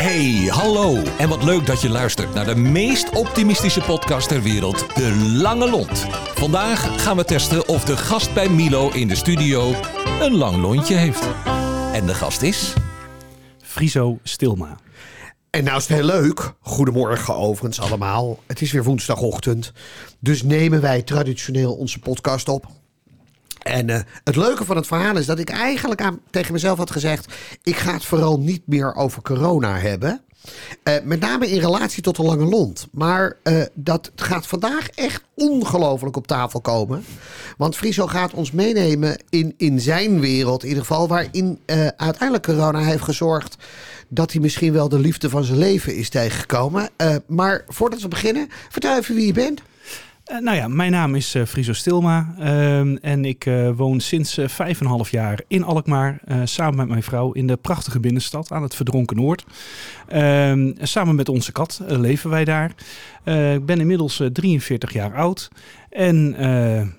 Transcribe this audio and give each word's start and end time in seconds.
Hey, 0.00 0.46
hallo. 0.50 1.02
En 1.18 1.28
wat 1.28 1.42
leuk 1.44 1.66
dat 1.66 1.80
je 1.80 1.88
luistert 1.88 2.34
naar 2.34 2.44
de 2.44 2.54
meest 2.54 3.10
optimistische 3.10 3.80
podcast 3.80 4.28
ter 4.28 4.42
wereld, 4.42 4.94
De 4.94 5.14
Lange 5.42 5.70
Lont. 5.70 6.06
Vandaag 6.34 7.02
gaan 7.02 7.16
we 7.16 7.24
testen 7.24 7.68
of 7.68 7.84
de 7.84 7.96
gast 7.96 8.34
bij 8.34 8.48
Milo 8.48 8.90
in 8.90 9.08
de 9.08 9.14
studio 9.14 9.74
een 10.20 10.34
lang 10.34 10.56
lontje 10.56 10.94
heeft. 10.94 11.28
En 11.92 12.06
de 12.06 12.14
gast 12.14 12.42
is... 12.42 12.72
Friso 13.62 14.18
Stilma. 14.22 14.78
En 15.50 15.64
nou 15.64 15.76
is 15.76 15.88
het 15.88 15.96
heel 15.96 16.06
leuk. 16.06 16.52
Goedemorgen 16.60 17.36
overigens 17.36 17.80
allemaal. 17.80 18.38
Het 18.46 18.60
is 18.60 18.72
weer 18.72 18.84
woensdagochtend. 18.84 19.72
Dus 20.18 20.42
nemen 20.42 20.80
wij 20.80 21.02
traditioneel 21.02 21.74
onze 21.74 21.98
podcast 21.98 22.48
op. 22.48 22.79
En 23.62 23.90
eh, 23.90 24.00
het 24.24 24.36
leuke 24.36 24.64
van 24.64 24.76
het 24.76 24.86
verhaal 24.86 25.16
is 25.16 25.26
dat 25.26 25.38
ik 25.38 25.50
eigenlijk 25.50 26.02
aan, 26.02 26.20
tegen 26.30 26.52
mezelf 26.52 26.78
had 26.78 26.90
gezegd... 26.90 27.34
ik 27.62 27.76
ga 27.76 27.92
het 27.92 28.04
vooral 28.04 28.38
niet 28.38 28.62
meer 28.66 28.94
over 28.94 29.22
corona 29.22 29.78
hebben. 29.78 30.20
Eh, 30.82 30.94
met 31.04 31.20
name 31.20 31.50
in 31.50 31.60
relatie 31.60 32.02
tot 32.02 32.16
de 32.16 32.22
lange 32.22 32.44
lont. 32.44 32.86
Maar 32.92 33.36
eh, 33.42 33.62
dat 33.74 34.10
gaat 34.16 34.46
vandaag 34.46 34.88
echt 34.88 35.22
ongelooflijk 35.34 36.16
op 36.16 36.26
tafel 36.26 36.60
komen. 36.60 37.04
Want 37.56 37.76
Friso 37.76 38.06
gaat 38.06 38.34
ons 38.34 38.50
meenemen 38.50 39.22
in, 39.28 39.54
in 39.56 39.80
zijn 39.80 40.20
wereld, 40.20 40.62
in 40.62 40.68
ieder 40.68 40.84
geval, 40.84 41.08
waarin 41.08 41.58
uiteindelijk 41.96 42.42
corona 42.42 42.78
heeft 42.78 43.02
gezorgd 43.02 43.56
dat 44.08 44.32
hij 44.32 44.40
misschien 44.40 44.72
wel 44.72 44.88
de 44.88 44.98
liefde 44.98 45.30
van 45.30 45.44
zijn 45.44 45.58
leven 45.58 45.94
is 45.96 46.08
tegengekomen. 46.08 46.88
Maar 47.26 47.64
voordat 47.68 48.00
we 48.00 48.08
beginnen, 48.08 48.48
vertel 48.68 48.96
even 48.96 49.14
wie 49.14 49.26
je 49.26 49.32
bent. 49.32 49.62
Uh, 50.30 50.38
nou 50.38 50.56
ja, 50.56 50.68
mijn 50.68 50.90
naam 50.90 51.14
is 51.14 51.34
uh, 51.34 51.44
Friso 51.44 51.72
Stilma 51.72 52.34
uh, 52.38 52.80
en 53.04 53.24
ik 53.24 53.50
woon 53.76 54.00
sinds 54.00 54.38
vijf 54.46 54.80
en 54.80 54.86
een 54.86 54.92
half 54.92 55.10
jaar 55.10 55.40
in 55.48 55.64
Alkmaar 55.64 56.20
samen 56.44 56.76
met 56.76 56.88
mijn 56.88 57.02
vrouw 57.02 57.32
in 57.32 57.46
de 57.46 57.56
prachtige 57.56 58.00
binnenstad 58.00 58.52
aan 58.52 58.62
het 58.62 58.74
Verdronken 58.74 59.16
Noord. 59.16 59.44
Ehm, 60.08 60.72
samen 60.80 61.14
met 61.14 61.28
onze 61.28 61.52
kat 61.52 61.80
leven 61.86 62.30
wij 62.30 62.44
daar. 62.44 62.70
ik 63.54 63.66
ben 63.66 63.80
inmiddels 63.80 64.22
43 64.32 64.92
jaar 64.92 65.14
oud 65.14 65.48
en 65.90 66.34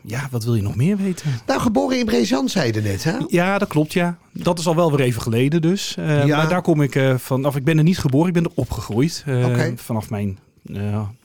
ja, 0.04 0.28
wat 0.32 0.44
wil 0.44 0.56
je 0.56 0.62
nog 0.62 0.76
meer 0.76 0.98
weten? 0.98 1.32
Nou, 1.46 1.60
geboren 1.60 2.00
in 2.00 2.06
Brezant, 2.06 2.52
zei 2.52 2.72
je 2.74 2.82
net, 2.82 3.04
hè? 3.04 3.18
Ja, 3.28 3.58
dat 3.58 3.68
klopt, 3.68 3.94
ja. 3.94 4.18
Dat 4.32 4.60
is 4.60 4.68
al 4.68 4.76
wel 4.76 4.92
weer 4.92 5.06
even 5.06 5.22
geleden 5.22 5.62
dus. 5.62 5.96
Uh, 6.00 6.26
ja. 6.26 6.38
Maar 6.38 6.50
daar 6.50 6.62
kom 6.62 6.82
ik 6.82 6.96
uh, 6.96 7.18
van, 7.18 7.46
of 7.46 7.56
ik 7.56 7.64
ben 7.64 7.78
er 7.78 7.84
niet 7.84 8.00
geboren, 8.00 8.28
ik 8.28 8.34
ben 8.34 8.44
er 8.44 8.52
opgegroeid. 8.56 9.24
Okay. 9.28 9.74
Vanaf 9.78 10.10
mijn 10.10 10.38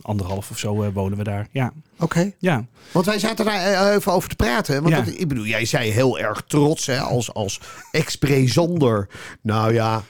anderhalf 0.01 0.51
of 0.51 0.59
zo 0.59 0.93
wonen 0.93 1.19
we 1.19 1.25
daar. 1.25 1.47
Ja. 1.51 1.73
Oké. 1.95 2.05
Okay. 2.05 2.35
Ja. 2.39 2.65
Want 2.93 3.07
wij 3.07 3.19
zaten 3.19 3.45
daar 3.45 3.95
even 3.95 4.13
over 4.13 4.29
te 4.29 4.37
praten. 4.37 4.83
Want 4.83 4.95
ja. 4.95 5.03
dat, 5.03 5.15
ik 5.19 5.29
bedoel, 5.29 5.45
jij 5.45 5.65
zei 5.65 5.91
heel 5.91 6.19
erg 6.19 6.43
trots 6.47 6.87
hè, 6.87 7.01
als, 7.01 7.35
als 7.35 7.61
ex-Brezander. 7.91 9.09
Nou 9.43 9.73
ja, 9.73 10.03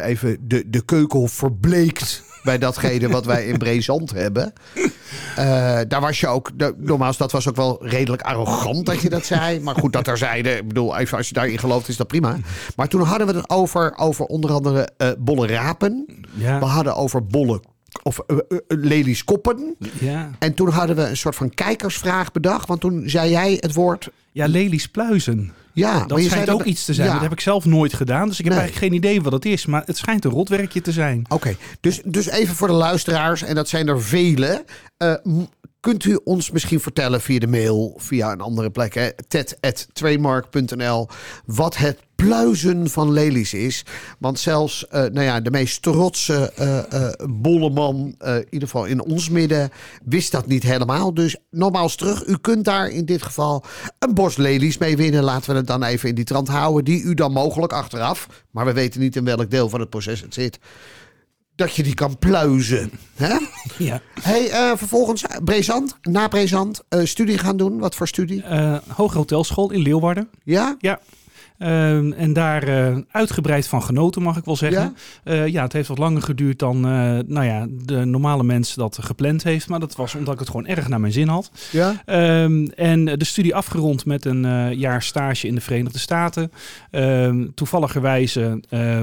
even 0.00 0.48
de, 0.48 0.70
de 0.70 0.84
keuken 0.84 1.28
verbleekt 1.28 2.22
bij 2.42 2.58
datgene 2.58 3.08
wat 3.08 3.24
wij 3.24 3.46
in 3.46 3.58
Brezand 3.58 4.10
hebben. 4.10 4.52
Uh, 4.74 5.80
daar 5.88 6.00
was 6.00 6.20
je 6.20 6.26
ook, 6.26 6.50
nogmaals, 6.76 7.16
dat 7.16 7.32
was 7.32 7.48
ook 7.48 7.56
wel 7.56 7.86
redelijk 7.86 8.22
arrogant 8.22 8.86
dat 8.86 9.00
je 9.00 9.08
dat 9.08 9.26
zei. 9.26 9.60
Maar 9.60 9.74
goed, 9.74 9.92
dat 9.92 10.06
er 10.06 10.18
zeiden, 10.18 10.56
ik 10.56 10.68
bedoel, 10.68 10.96
even 10.96 11.16
als 11.16 11.28
je 11.28 11.34
daarin 11.34 11.58
gelooft, 11.58 11.88
is 11.88 11.96
dat 11.96 12.06
prima. 12.06 12.36
Maar 12.76 12.88
toen 12.88 13.02
hadden 13.02 13.26
we 13.26 13.32
het 13.32 13.50
over, 13.50 13.96
over 13.96 14.24
onder 14.24 14.52
andere 14.52 14.88
uh, 14.98 15.08
bolle 15.18 15.46
rapen. 15.46 16.06
Ja. 16.34 16.58
We 16.58 16.64
hadden 16.64 16.96
over 16.96 17.26
bolle 17.26 17.62
of 18.02 18.20
uh, 18.26 18.36
uh, 18.48 18.58
lelies 18.66 19.24
koppen. 19.24 19.76
Ja. 19.98 20.30
En 20.38 20.54
toen 20.54 20.68
hadden 20.68 20.96
we 20.96 21.02
een 21.02 21.16
soort 21.16 21.36
van 21.36 21.54
kijkersvraag 21.54 22.32
bedacht. 22.32 22.68
Want 22.68 22.80
toen 22.80 23.08
zei 23.08 23.30
jij 23.30 23.56
het 23.60 23.74
woord... 23.74 24.08
Ja, 24.32 24.46
lelies 24.46 24.88
pluizen. 24.88 25.52
Ja, 25.72 26.04
dat 26.06 26.20
schijnt 26.20 26.50
ook 26.50 26.64
iets 26.64 26.84
te 26.84 26.94
zijn. 26.94 27.06
Ja. 27.06 27.12
Dat 27.12 27.22
heb 27.22 27.32
ik 27.32 27.40
zelf 27.40 27.64
nooit 27.64 27.94
gedaan. 27.94 28.28
Dus 28.28 28.38
ik 28.38 28.44
heb 28.44 28.54
nee. 28.54 28.62
eigenlijk 28.62 28.92
geen 28.92 29.02
idee 29.02 29.22
wat 29.22 29.32
het 29.32 29.44
is. 29.44 29.66
Maar 29.66 29.82
het 29.84 29.96
schijnt 29.96 30.24
een 30.24 30.30
rotwerkje 30.30 30.80
te 30.80 30.92
zijn. 30.92 31.20
Oké, 31.24 31.34
okay. 31.34 31.56
dus, 31.80 32.00
dus 32.04 32.28
even 32.28 32.54
voor 32.54 32.68
de 32.68 32.74
luisteraars. 32.74 33.42
En 33.42 33.54
dat 33.54 33.68
zijn 33.68 33.88
er 33.88 34.02
vele. 34.02 34.64
Uh, 34.98 35.14
kunt 35.80 36.04
u 36.04 36.20
ons 36.24 36.50
misschien 36.50 36.80
vertellen 36.80 37.20
via 37.20 37.38
de 37.38 37.46
mail, 37.46 37.94
via 37.96 38.32
een 38.32 38.40
andere 38.40 38.70
plek, 38.70 39.14
ted.trademark.nl, 39.28 41.08
wat 41.44 41.76
het 41.76 41.98
pluizen 42.14 42.90
van 42.90 43.12
lelies 43.12 43.54
is. 43.54 43.84
Want 44.18 44.38
zelfs 44.38 44.84
uh, 44.84 44.90
nou 44.92 45.20
ja, 45.20 45.40
de 45.40 45.50
meest 45.50 45.82
trotse 45.82 46.52
uh, 46.60 46.78
uh, 47.00 47.08
bolleman, 47.30 48.14
in 48.24 48.46
ieder 48.50 48.68
geval 48.68 48.84
in 48.84 49.02
ons 49.02 49.28
midden, 49.28 49.70
wist 50.04 50.32
dat 50.32 50.46
niet 50.46 50.62
helemaal. 50.62 51.14
Dus 51.14 51.36
nogmaals 51.50 51.96
terug, 51.96 52.26
u 52.26 52.36
kunt 52.36 52.64
daar 52.64 52.88
in 52.88 53.04
dit 53.04 53.22
geval 53.22 53.64
een 53.98 54.14
bos 54.14 54.36
lelies 54.36 54.78
mee 54.78 54.96
winnen. 54.96 55.24
Laten 55.24 55.50
we 55.50 55.56
het 55.56 55.66
dan 55.66 55.82
even 55.82 56.08
in 56.08 56.14
die 56.14 56.24
trant 56.24 56.48
houden, 56.48 56.84
die 56.84 57.02
u 57.02 57.14
dan 57.14 57.32
mogelijk 57.32 57.72
achteraf, 57.72 58.28
maar 58.50 58.64
we 58.64 58.72
weten 58.72 59.00
niet 59.00 59.16
in 59.16 59.24
welk 59.24 59.50
deel 59.50 59.68
van 59.68 59.80
het 59.80 59.90
proces 59.90 60.20
het 60.20 60.34
zit, 60.34 60.58
dat 61.58 61.74
je 61.74 61.82
die 61.82 61.94
kan 61.94 62.18
pluizen. 62.18 62.90
Hè? 63.14 63.36
Ja. 63.78 64.00
Hey, 64.20 64.50
uh, 64.50 64.76
vervolgens 64.76 65.24
Brezant, 65.44 65.96
na 66.02 66.28
Brezant, 66.28 66.82
uh, 66.90 67.04
studie 67.04 67.38
gaan 67.38 67.56
doen. 67.56 67.78
Wat 67.78 67.94
voor 67.94 68.08
studie? 68.08 68.42
Uh, 68.42 68.76
Hoge 68.88 69.16
Hotelschool 69.16 69.70
in 69.70 69.80
Leeuwarden. 69.80 70.28
Ja? 70.44 70.76
Ja. 70.78 71.00
Uh, 71.58 72.20
en 72.20 72.32
daar 72.32 72.68
uh, 72.68 72.96
uitgebreid 73.10 73.66
van 73.66 73.82
genoten, 73.82 74.22
mag 74.22 74.36
ik 74.36 74.44
wel 74.44 74.56
zeggen. 74.56 74.94
Ja, 75.24 75.32
uh, 75.32 75.46
ja 75.46 75.62
het 75.62 75.72
heeft 75.72 75.88
wat 75.88 75.98
langer 75.98 76.22
geduurd 76.22 76.58
dan 76.58 76.80
nou 77.26 77.44
ja, 77.44 77.66
de 77.70 78.04
normale 78.04 78.42
mens 78.42 78.74
dat 78.74 78.98
gepland 79.00 79.42
heeft. 79.42 79.68
Maar 79.68 79.80
dat 79.80 79.96
was 79.96 80.14
omdat 80.14 80.34
ik 80.34 80.40
het 80.40 80.48
gewoon 80.48 80.66
erg 80.66 80.88
naar 80.88 81.00
mijn 81.00 81.12
zin 81.12 81.28
had. 81.28 81.50
Ja. 81.70 82.02
Um, 82.42 82.66
en 82.66 83.04
de 83.04 83.24
studie 83.24 83.54
afgerond 83.54 84.04
met 84.04 84.24
een 84.24 84.74
jaar 84.76 85.02
stage 85.02 85.46
in 85.46 85.54
de 85.54 85.60
Verenigde 85.60 85.98
Staten. 85.98 86.52
Um, 86.90 87.54
toevalligerwijze 87.54 88.60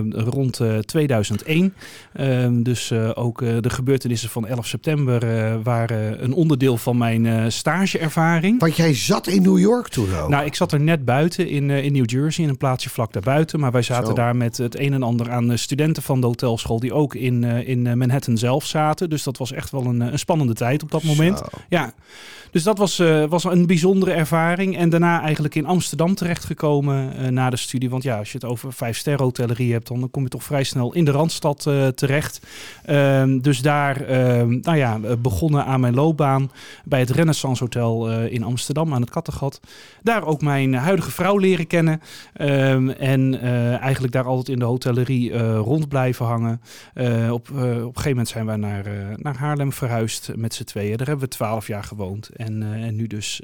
rond 0.09 0.61
2001. 0.85 1.73
Um, 2.19 2.63
dus 2.63 2.91
ook 2.91 3.39
de 3.39 3.69
gebeurtenissen 3.69 4.29
van 4.29 4.47
11 4.47 4.67
september 4.67 5.21
waren 5.63 6.23
een 6.23 6.33
onderdeel 6.33 6.77
van 6.77 6.97
mijn 6.97 7.51
stageervaring. 7.51 8.59
Want 8.59 8.75
jij 8.75 8.93
zat 8.93 9.27
in 9.27 9.41
New 9.41 9.59
York 9.59 9.87
toen 9.87 10.15
ook? 10.15 10.29
Nou, 10.29 10.45
ik 10.45 10.55
zat 10.55 10.71
er 10.71 10.79
net 10.79 11.05
buiten 11.05 11.47
in, 11.47 11.69
in 11.69 11.91
New 11.91 12.09
Jersey 12.09 12.44
in 12.45 12.51
een 12.51 12.57
plaatsje 12.57 12.89
vlak 12.89 13.13
daarbuiten. 13.13 13.59
Maar 13.59 13.71
wij 13.71 13.81
zaten 13.81 14.07
Zo. 14.07 14.13
daar 14.13 14.35
met 14.35 14.57
het 14.57 14.79
een 14.79 14.93
en 14.93 15.03
ander 15.03 15.31
aan 15.31 15.57
studenten 15.57 16.03
van 16.03 16.21
de 16.21 16.27
hotelschool 16.27 16.79
die 16.79 16.93
ook 16.93 17.15
in, 17.15 17.43
uh, 17.43 17.67
in 17.67 17.97
Manhattan 17.97 18.37
zelf 18.37 18.65
zaten. 18.65 19.09
Dus 19.09 19.23
dat 19.23 19.37
was 19.37 19.51
echt 19.51 19.71
wel 19.71 19.85
een, 19.85 19.99
een 19.99 20.19
spannende 20.19 20.53
tijd 20.53 20.83
op 20.83 20.91
dat 20.91 21.03
moment. 21.03 21.37
Zo. 21.37 21.45
Ja, 21.69 21.93
dus 22.51 22.63
dat 22.63 22.77
was, 22.77 22.97
was 23.29 23.43
een 23.43 23.67
bijzondere 23.67 24.11
ervaring. 24.11 24.77
En 24.77 24.89
daarna 24.89 25.21
eigenlijk 25.21 25.55
in 25.55 25.65
Amsterdam 25.65 26.15
terechtgekomen 26.15 27.33
na 27.33 27.49
de 27.49 27.55
studie. 27.55 27.89
Want 27.89 28.03
ja, 28.03 28.17
als 28.17 28.31
je 28.31 28.37
het 28.37 28.47
over 28.47 28.73
vijf 28.73 28.97
sterren 28.97 29.23
hotellerie 29.23 29.71
hebt, 29.71 29.87
dan 29.87 30.11
kom 30.11 30.23
je 30.23 30.29
toch 30.29 30.43
vrij 30.43 30.63
snel 30.63 30.93
in 30.93 31.05
de 31.05 31.11
Randstad 31.11 31.61
terecht. 31.95 32.39
Uh, 32.89 33.23
dus 33.41 33.61
daar 33.61 34.03
nou 34.61 34.75
ja, 34.75 34.99
begonnen 35.21 35.65
aan 35.65 35.79
mijn 35.79 35.93
loopbaan 35.93 36.51
bij 36.83 36.99
het 36.99 37.09
Renaissance 37.09 37.63
Hotel 37.63 38.09
in 38.09 38.43
Amsterdam 38.43 38.93
aan 38.93 39.01
het 39.01 39.09
Kattegat. 39.09 39.59
Daar 40.03 40.25
ook 40.25 40.41
mijn 40.41 40.73
huidige 40.73 41.11
vrouw 41.11 41.37
leren 41.37 41.67
kennen. 41.67 42.01
Um, 42.41 42.89
en 42.89 43.33
uh, 43.33 43.77
eigenlijk 43.77 44.13
daar 44.13 44.25
altijd 44.25 44.49
in 44.49 44.59
de 44.59 44.65
hotellerie 44.65 45.31
uh, 45.31 45.57
rond 45.57 45.87
blijven 45.87 46.25
hangen. 46.25 46.61
Uh, 46.95 47.31
op, 47.31 47.49
op 47.49 47.57
een 47.57 47.81
gegeven 47.83 48.09
moment 48.09 48.27
zijn 48.27 48.45
wij 48.45 48.55
naar, 48.55 48.85
naar 49.15 49.37
Haarlem 49.37 49.73
verhuisd 49.73 50.31
met 50.35 50.53
z'n 50.53 50.63
tweeën. 50.63 50.97
Daar 50.97 51.07
hebben 51.07 51.25
we 51.25 51.35
twaalf 51.35 51.67
jaar 51.67 51.83
gewoond. 51.83 52.29
En, 52.29 52.63
en 52.63 52.95
nu 52.95 53.07
dus 53.07 53.41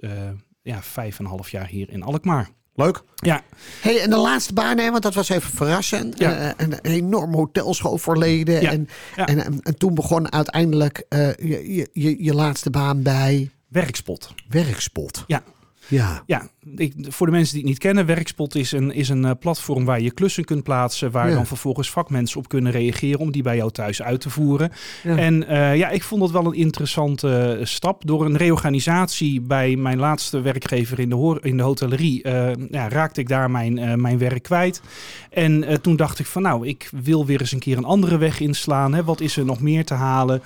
ja, 0.62 0.82
vijf 0.82 1.20
en 1.20 1.26
een 1.26 1.32
half 1.32 1.50
jaar 1.50 1.68
hier 1.68 1.90
in 1.90 2.04
Alkmaar. 2.04 2.50
Leuk. 2.76 3.04
Ja. 3.16 3.42
Hey, 3.82 4.02
en 4.02 4.10
de 4.10 4.18
laatste 4.18 4.54
baan, 4.54 4.78
hè, 4.78 4.92
want 4.92 5.04
dat 5.04 5.14
was 5.14 5.30
even 5.30 5.52
verrassend. 5.52 6.20
Ja. 6.20 6.40
Uh, 6.40 6.50
een 6.58 6.80
enorm 6.82 7.34
hotelschool 7.34 7.98
verleden. 7.98 8.62
Ja. 8.62 8.72
En, 8.72 8.88
Ja. 9.16 9.28
En, 9.28 9.46
en, 9.46 9.60
en 9.62 9.78
toen 9.78 9.94
begon 9.94 10.32
uiteindelijk 10.32 11.06
uh, 11.10 11.36
je, 11.36 11.90
je, 11.94 12.24
je 12.24 12.34
laatste 12.34 12.70
baan 12.70 13.02
bij 13.02 13.50
Werkspot. 13.68 14.34
Werkspot. 14.50 15.24
Ja. 15.28 15.44
Ja. 15.92 16.24
Ja, 16.26 16.48
ik, 16.76 16.94
voor 17.08 17.26
de 17.26 17.32
mensen 17.32 17.54
die 17.54 17.62
het 17.62 17.72
niet 17.72 17.80
kennen, 17.80 18.06
Werkspot 18.06 18.56
is 18.56 18.72
een, 18.72 18.94
is 18.94 19.10
een 19.10 19.24
uh, 19.26 19.32
platform 19.40 19.86
waar 19.86 20.02
je 20.02 20.12
klussen 20.12 20.46
kunt 20.46 20.64
plaatsen, 20.64 21.12
waar 21.12 21.30
Ja. 21.30 21.36
dan 21.36 21.46
vervolgens 21.46 21.90
vakmensen 21.90 22.40
op 22.40 22.48
kunnen 22.48 22.72
reageren 22.72 23.20
om 23.20 23.32
die 23.32 23.44
bij 23.44 23.56
jou 23.56 23.72
thuis 23.72 24.02
uit 24.02 24.22
te 24.22 24.30
voeren. 24.30 24.72
Ja. 25.04 25.18
En 25.18 25.44
uh, 25.50 25.76
ja, 25.76 25.90
ik 25.90 26.04
vond 26.04 26.22
dat 26.22 26.32
wel 26.32 26.46
een 26.46 26.54
interessante 26.54 27.58
uh, 27.60 27.66
stap. 27.66 28.06
Door 28.06 28.26
een 28.26 28.38
reorganisatie 28.38 29.42
bij 29.42 29.76
mijn 29.76 29.98
laatste 29.98 30.42
werkgever 30.42 31.00
in 31.00 31.10
de, 31.10 31.40
in 31.42 31.58
de 31.58 31.64
hotellerie 31.64 32.24
uh, 32.28 32.50
ja, 32.70 32.90
raakte 32.90 33.20
ik 33.20 33.28
daar 33.28 33.52
mijn, 33.52 33.78
uh, 33.78 33.94
mijn 33.94 34.18
werk 34.18 34.44
kwijt. 34.44 34.82
En 35.30 35.82
toen 35.82 35.96
dacht 35.96 36.20
ik 36.20 36.26
van 36.26 36.42
nou, 36.42 36.68
ik 36.68 36.90
wil 37.04 37.26
weer 37.26 37.40
eens 37.40 37.52
een 37.52 37.60
keer 37.60 37.78
een 37.78 37.84
andere 37.84 38.18
weg 38.18 38.40
inslaan. 38.40 38.94
Hè. 38.94 39.04
Wat 39.04 39.22
is 39.22 39.38
er 39.38 39.46
nog 39.46 39.62
meer 39.62 39.86
te 39.86 39.94
halen? 39.94 40.42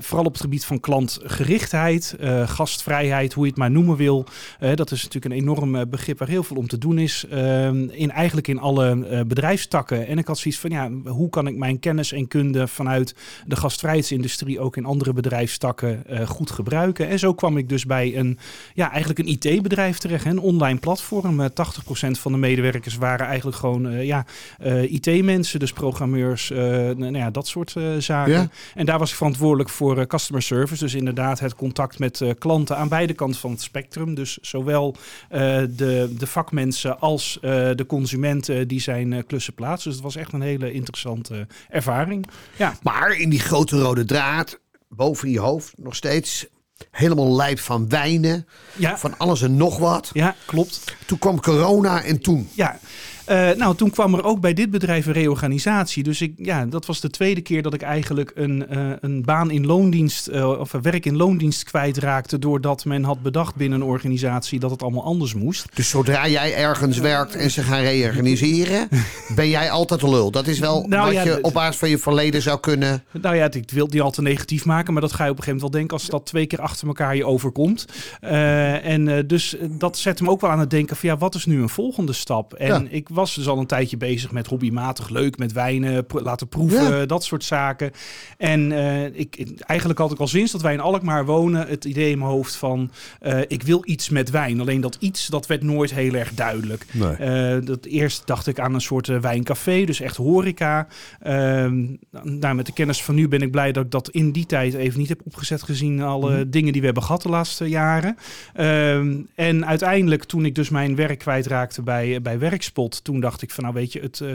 Vooral 0.00 0.24
op 0.24 0.32
het 0.32 0.40
gebied 0.40 0.64
van 0.64 0.80
klantgerichtheid, 0.80 2.16
gastvrijheid, 2.44 3.32
hoe 3.32 3.44
je 3.44 3.50
het 3.50 3.58
maar 3.58 3.70
noemen 3.70 3.96
wil. 3.96 4.26
Uh, 4.62 4.74
dat 4.74 4.90
is 4.90 5.02
natuurlijk 5.02 5.34
een 5.34 5.40
enorm 5.40 5.74
eh, 5.74 5.82
begrip 5.88 6.18
waar 6.18 6.28
heel 6.28 6.42
veel 6.42 6.56
om 6.56 6.66
te 6.68 6.78
doen 6.78 6.98
is. 6.98 7.24
ehm, 7.30 7.88
in, 7.90 8.10
eigenlijk 8.10 8.48
in 8.48 8.58
alle 8.58 9.06
eh, 9.06 9.20
bedrijfstakken. 9.26 10.06
En 10.06 10.18
ik 10.18 10.26
had 10.26 10.38
zoiets 10.38 10.60
van, 10.60 10.70
ja, 10.70 10.90
hoe 11.12 11.30
kan 11.30 11.46
ik 11.46 11.56
mijn 11.56 11.78
kennis 11.78 12.12
en 12.12 12.28
kunde 12.28 12.68
vanuit 12.68 13.14
de 13.46 13.56
gastvrijheidsindustrie 13.56 14.60
ook 14.60 14.76
in 14.76 14.84
andere 14.84 15.12
bedrijfstakken 15.12 16.06
eh, 16.06 16.26
goed 16.28 16.50
gebruiken? 16.50 17.08
En 17.08 17.18
zo 17.18 17.34
kwam 17.34 17.56
ik 17.56 17.68
dus 17.68 17.86
bij 17.86 18.16
een, 18.16 18.38
ja, 18.74 18.90
eigenlijk 18.90 19.18
een 19.18 19.28
IT-bedrijf 19.28 19.98
terecht. 19.98 20.24
hè, 20.24 20.30
Een 20.30 20.38
online 20.38 20.78
platform. 20.78 21.40
Eh, 21.40 21.46
80% 21.46 22.18
van 22.18 22.32
de 22.32 22.38
medewerkers 22.38 22.96
waren 22.96 23.26
eigenlijk 23.26 23.56
gewoon, 23.56 23.86
eh, 23.88 24.04
ja, 24.04 24.26
eh, 24.58 24.92
IT-mensen. 24.92 25.58
Dus 25.60 25.72
programmeurs, 25.72 26.50
eh, 26.50 26.58
nou 26.96 27.16
ja, 27.16 27.30
dat 27.30 27.46
soort 27.48 27.76
eh, 27.76 27.96
zaken. 27.98 28.32
Ja. 28.32 28.48
En 28.74 28.86
daar 28.86 28.98
was 28.98 29.10
ik 29.10 29.16
verantwoordelijk 29.16 29.68
voor 29.70 29.98
eh, 29.98 30.06
customer 30.06 30.42
service. 30.42 30.84
Dus 30.84 30.94
inderdaad 30.94 31.40
het 31.40 31.54
contact 31.54 31.98
met 31.98 32.20
eh, 32.20 32.30
klanten 32.38 32.76
aan 32.76 32.88
beide 32.88 33.12
kanten 33.12 33.40
van 33.40 33.50
het 33.50 33.60
spectrum. 33.62 34.14
Dus 34.14 34.38
zowel 34.40 34.96
eh, 35.28 35.40
de, 35.70 36.14
de 36.18 36.26
vakmensen 36.26 37.00
als 37.00 37.38
eh, 37.40 37.50
de 37.74 37.86
consumenten 37.86 38.68
die 38.68 38.80
zijn 38.80 39.12
eh, 39.12 39.22
klussen 39.26 39.54
plaatsen. 39.54 39.88
Dus 39.88 39.94
het 39.94 40.04
was 40.04 40.16
echt 40.16 40.32
een 40.32 40.40
hele 40.40 40.72
interessante 40.72 41.46
ervaring. 41.68 42.26
Ja, 42.56 42.74
Maar 42.82 43.12
in 43.12 43.30
die 43.30 43.40
grote 43.40 43.80
rode 43.80 44.04
draad, 44.04 44.60
boven 44.88 45.30
je 45.30 45.40
hoofd, 45.40 45.72
nog 45.76 45.96
steeds 45.96 46.46
helemaal 46.90 47.36
lijp 47.36 47.58
van 47.58 47.88
wijnen, 47.88 48.46
ja, 48.76 48.98
van 48.98 49.18
alles 49.18 49.42
en 49.42 49.56
nog 49.56 49.78
wat. 49.78 50.10
ja 50.12 50.34
klopt. 50.46 50.96
Toen 51.06 51.18
kwam 51.18 51.40
corona 51.40 52.02
en 52.02 52.20
toen. 52.20 52.48
Ja, 52.54 52.78
Eh, 53.24 53.50
nou, 53.56 53.76
toen 53.76 53.90
kwam 53.90 54.14
er 54.14 54.24
ook 54.24 54.40
bij 54.40 54.54
dit 54.54 54.70
bedrijf 54.70 55.06
een 55.06 55.12
reorganisatie. 55.12 56.02
Dus 56.02 56.20
ik, 56.20 56.32
ja, 56.36 56.66
dat 56.66 56.86
was 56.86 57.00
de 57.00 57.10
tweede 57.10 57.40
keer 57.40 57.62
dat 57.62 57.74
ik 57.74 57.82
eigenlijk 57.82 58.32
een, 58.34 58.68
eh, 58.68 58.90
een 59.00 59.22
baan 59.22 59.50
in 59.50 59.66
loondienst 59.66 60.26
eh, 60.26 60.48
of 60.48 60.72
een 60.72 60.82
werk 60.82 61.06
in 61.06 61.16
loondienst 61.16 61.64
kwijtraakte. 61.64 62.38
Doordat 62.38 62.84
men 62.84 63.04
had 63.04 63.22
bedacht 63.22 63.54
binnen 63.54 63.80
een 63.80 63.86
organisatie 63.86 64.58
dat 64.58 64.70
het 64.70 64.82
allemaal 64.82 65.04
anders 65.04 65.34
moest. 65.34 65.66
Dus 65.74 65.88
zodra 65.88 66.28
jij 66.28 66.54
ergens 66.56 66.98
werkt 66.98 67.34
en 67.34 67.50
ze 67.50 67.62
gaan 67.62 67.80
reorganiseren, 67.80 68.88
ben 69.36 69.48
jij 69.48 69.70
altijd 69.70 70.00
de 70.00 70.10
lul. 70.10 70.30
Dat 70.30 70.46
is 70.46 70.58
wel 70.58 70.86
Nou 70.88 71.04
wat 71.04 71.14
ja, 71.14 71.22
je 71.22 71.38
op 71.42 71.52
basis 71.52 71.76
van 71.76 71.88
je 71.88 71.98
verleden 71.98 72.42
zou 72.42 72.60
kunnen. 72.60 73.04
Nou 73.20 73.36
ja, 73.36 73.52
ik 73.52 73.70
wil 73.70 73.86
niet 73.86 74.00
al 74.00 74.10
te 74.10 74.22
negatief 74.22 74.64
maken, 74.64 74.92
maar 74.92 75.02
dat 75.02 75.12
ga 75.12 75.24
je 75.24 75.30
op 75.30 75.36
een 75.36 75.42
gegeven 75.42 75.60
moment 75.60 75.72
wel 75.72 75.80
denken 75.80 75.98
als 75.98 76.06
dat 76.06 76.26
twee 76.26 76.46
keer 76.46 76.60
achter 76.60 76.86
elkaar 76.86 77.16
je 77.16 77.26
overkomt. 77.26 77.86
En 78.20 79.26
dus 79.26 79.56
dat 79.70 79.98
zet 79.98 80.18
hem 80.18 80.28
ook 80.28 80.40
wel 80.40 80.50
aan 80.50 80.58
het 80.58 80.70
denken 80.70 80.96
van 80.96 81.08
ja, 81.08 81.16
wat 81.16 81.34
is 81.34 81.46
nu 81.46 81.62
een 81.62 81.68
volgende 81.68 82.12
stap? 82.12 82.54
En 82.54 82.66
Ja. 82.66 82.82
ik 82.90 83.08
was 83.08 83.19
dus 83.28 83.48
al 83.48 83.58
een 83.58 83.66
tijdje 83.66 83.96
bezig 83.96 84.30
met 84.32 84.46
hobbymatig 84.46 85.08
leuk, 85.08 85.38
met 85.38 85.52
wijnen, 85.52 86.04
laten 86.08 86.48
proeven, 86.48 86.96
Ja. 86.98 87.06
dat 87.06 87.24
soort 87.24 87.44
zaken. 87.44 87.90
En 88.38 88.72
eh, 88.72 89.04
ik, 89.04 89.46
eigenlijk 89.66 89.98
had 89.98 90.12
ik 90.12 90.18
al 90.18 90.26
sinds 90.26 90.52
dat 90.52 90.62
wij 90.62 90.72
in 90.72 90.80
Alkmaar 90.80 91.24
wonen 91.24 91.66
het 91.68 91.84
idee 91.84 92.10
in 92.10 92.18
mijn 92.18 92.30
hoofd 92.30 92.56
van 92.56 92.90
eh, 93.20 93.38
ik 93.46 93.62
wil 93.62 93.82
iets 93.84 94.08
met 94.08 94.30
wijn. 94.30 94.60
Alleen 94.60 94.80
dat 94.80 94.96
iets, 95.00 95.26
dat 95.26 95.46
werd 95.46 95.62
nooit 95.62 95.94
heel 95.94 96.14
erg 96.14 96.34
duidelijk. 96.34 96.86
Nee. 96.92 97.12
Eh, 97.12 97.64
dat 97.66 97.84
eerst 97.84 98.26
dacht 98.26 98.46
ik 98.46 98.58
aan 98.60 98.74
een 98.74 98.80
soort 98.80 99.06
wijncafé, 99.06 99.84
dus 99.84 100.00
echt 100.00 100.16
horeca. 100.16 100.86
Ehm, 101.20 101.86
nou, 102.22 102.54
met 102.54 102.66
de 102.66 102.72
kennis 102.72 103.02
van 103.02 103.14
nu 103.14 103.28
ben 103.28 103.42
ik 103.42 103.50
blij 103.50 103.72
dat 103.72 103.84
ik 103.84 103.90
dat 103.90 104.10
in 104.10 104.32
die 104.32 104.46
tijd 104.46 104.74
even 104.74 104.98
niet 104.98 105.08
heb 105.08 105.20
opgezet 105.24 105.62
gezien 105.62 106.02
alle 106.02 106.30
Mhm. 106.30 106.50
dingen 106.50 106.70
die 106.72 106.80
we 106.80 106.86
hebben 106.86 107.04
gehad 107.04 107.22
de 107.22 107.28
laatste 107.28 107.68
jaren. 107.68 108.16
Ehm, 108.54 109.16
en 109.34 109.66
uiteindelijk, 109.66 110.24
toen 110.24 110.44
ik 110.44 110.54
dus 110.54 110.68
mijn 110.68 110.94
werk 110.96 111.18
kwijtraakte 111.18 111.82
bij, 111.82 112.22
bij 112.22 112.38
Werkspot, 112.38 112.99
toen 113.02 113.20
dacht 113.20 113.42
ik 113.42 113.50
van 113.50 113.62
nou 113.64 113.76
weet 113.76 113.92
je, 113.92 114.00
het, 114.00 114.20
eh, 114.20 114.28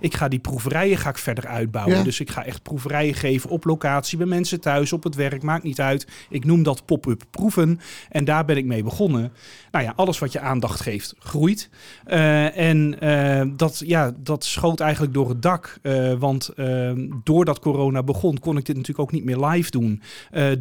ik 0.00 0.14
ga 0.14 0.28
die 0.28 0.38
proeverijen 0.38 0.98
ga 0.98 1.08
ik 1.08 1.18
verder 1.18 1.46
uitbouwen. 1.46 1.96
Ja. 1.96 2.02
Dus 2.02 2.20
ik 2.20 2.30
ga 2.30 2.44
echt 2.44 2.62
proeverijen 2.62 3.14
geven 3.14 3.50
op 3.50 3.64
locatie, 3.64 4.18
bij 4.18 4.26
mensen 4.26 4.60
thuis, 4.60 4.92
op 4.92 5.02
het 5.02 5.14
werk, 5.14 5.42
maakt 5.42 5.64
niet 5.64 5.80
uit. 5.80 6.06
Ik 6.28 6.44
noem 6.44 6.62
dat 6.62 6.84
pop-up 6.84 7.22
proeven. 7.30 7.80
En 8.08 8.24
daar 8.24 8.44
ben 8.44 8.56
ik 8.56 8.64
mee 8.64 8.82
begonnen. 8.82 9.32
Nou 9.70 9.84
ja, 9.84 9.92
alles 9.96 10.18
wat 10.18 10.32
je 10.32 10.40
aandacht 10.40 10.80
geeft, 10.80 11.14
groeit. 11.18 11.68
Eh, 12.04 12.56
en 12.56 13.00
eh, 13.00 13.42
dat, 13.56 13.82
ja, 13.86 14.12
dat 14.18 14.44
schoot 14.44 14.80
eigenlijk 14.80 15.14
door 15.14 15.28
het 15.28 15.42
dak. 15.42 15.80
Want 16.18 16.48
eh, 16.48 16.92
doordat 17.24 17.58
corona 17.58 18.02
begon, 18.02 18.38
kon 18.38 18.56
ik 18.56 18.64
dit 18.64 18.76
natuurlijk 18.76 19.08
ook 19.08 19.12
niet 19.12 19.24
meer 19.24 19.46
live 19.46 19.70
doen. 19.70 20.02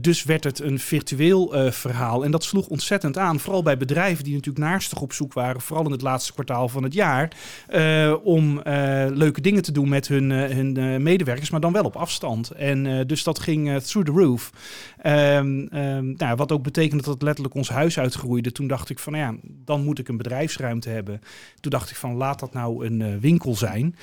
Dus 0.01 0.24
werd 0.24 0.44
het 0.44 0.59
een 0.59 0.80
virtueel 0.80 1.71
verhaal. 1.71 2.24
En 2.24 2.31
dat 2.31 2.44
sloeg 2.44 2.68
ontzettend 2.68 3.18
aan. 3.18 3.39
Vooral 3.39 3.63
bij 3.63 3.77
bedrijven 3.77 4.24
die 4.24 4.33
natuurlijk 4.33 4.65
naarstig 4.65 5.01
op 5.01 5.13
zoek 5.13 5.33
waren. 5.33 5.62
Vooral 5.62 5.86
in 5.86 5.92
het 5.92 6.01
laatste 6.01 6.33
kwartaal 6.33 6.69
van 6.69 6.83
het 6.83 6.94
jaar. 6.94 7.31
Eh, 7.67 8.15
om 8.23 8.61
eh, 8.61 9.05
leuke 9.09 9.41
dingen 9.41 9.61
te 9.63 9.71
doen 9.71 9.89
met 9.89 10.07
hun, 10.07 10.31
eh, 10.31 10.55
hun 10.55 11.01
medewerkers. 11.03 11.49
Maar 11.49 11.59
dan 11.59 11.73
wel 11.73 11.83
op 11.83 11.95
afstand. 11.95 12.51
En 12.51 13.07
dus 13.07 13.23
dat 13.23 13.39
ging 13.39 13.79
through 13.79 14.11
the 14.11 14.17
roof. 14.19 14.51
Ehm, 14.97 15.67
ehm, 15.69 16.13
nou, 16.17 16.35
wat 16.35 16.51
ook 16.51 16.63
betekende 16.63 17.03
dat 17.03 17.13
het 17.13 17.23
letterlijk 17.23 17.55
ons 17.55 17.69
huis 17.69 17.99
uitgroeide. 17.99 18.51
Toen 18.51 18.67
dacht 18.67 18.89
ik 18.89 18.99
van 18.99 19.13
nou 19.13 19.25
ja, 19.25 19.39
dan 19.65 19.83
moet 19.83 19.99
ik 19.99 20.07
een 20.07 20.17
bedrijfsruimte 20.17 20.89
hebben. 20.89 21.21
Toen 21.59 21.71
dacht 21.71 21.89
ik 21.89 21.95
van 21.95 22.15
laat 22.15 22.39
dat 22.39 22.53
nou 22.53 22.85
een 22.85 23.19
winkel 23.19 23.55
zijn. 23.55 23.95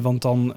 Want 0.00 0.22
dan 0.22 0.54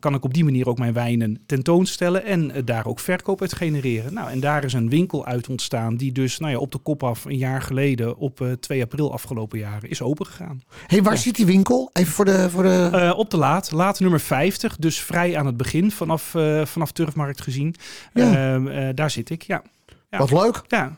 kan 0.00 0.14
ik 0.14 0.24
op 0.24 0.34
die 0.34 0.44
manier 0.44 0.68
ook 0.68 0.78
mijn 0.78 0.92
wijnen 0.92 1.40
tentoonstellen 1.46 2.24
en 2.24 2.52
daar 2.64 2.86
ook 2.86 3.00
verkoop 3.00 3.40
uit 3.40 3.54
genereren. 3.54 4.14
Nou, 4.14 4.30
en 4.30 4.40
daar 4.40 4.64
is 4.64 4.72
een 4.72 4.88
winkel 4.88 5.26
uit 5.26 5.48
ontstaan 5.48 5.96
die 5.96 6.12
dus 6.12 6.38
nou 6.38 6.52
ja, 6.52 6.58
op 6.58 6.72
de 6.72 6.78
kop 6.78 7.02
af 7.02 7.24
een 7.24 7.36
jaar 7.36 7.62
geleden 7.62 8.16
op 8.16 8.40
eh, 8.40 8.52
2 8.52 8.82
april 8.82 9.12
afgelopen 9.12 9.58
jaren 9.58 9.90
is 9.90 10.02
opengegaan. 10.02 10.62
hey, 10.86 11.02
waar 11.02 11.12
Ja. 11.12 11.18
zit 11.18 11.36
die 11.36 11.46
winkel? 11.46 11.65
Even 11.92 12.12
voor 12.12 12.24
de. 12.24 12.50
Voor 12.50 12.62
de... 12.62 12.88
Eh, 12.92 13.18
op 13.18 13.30
de 13.30 13.36
laat, 13.36 13.70
laat 13.70 14.00
nummer 14.00 14.20
50, 14.20 14.76
dus 14.76 15.00
vrij 15.00 15.38
aan 15.38 15.46
het 15.46 15.56
begin 15.56 15.90
vanaf, 15.90 16.34
eh, 16.34 16.64
vanaf 16.64 16.92
Turfmarkt 16.92 17.40
gezien. 17.40 17.74
Ja. 18.12 18.54
Eh, 18.54 18.88
daar 18.94 19.10
zit 19.10 19.30
ik, 19.30 19.42
ja. 19.42 19.62
ja. 20.10 20.18
Wat 20.18 20.30
leuk. 20.30 20.62
ja. 20.68 20.96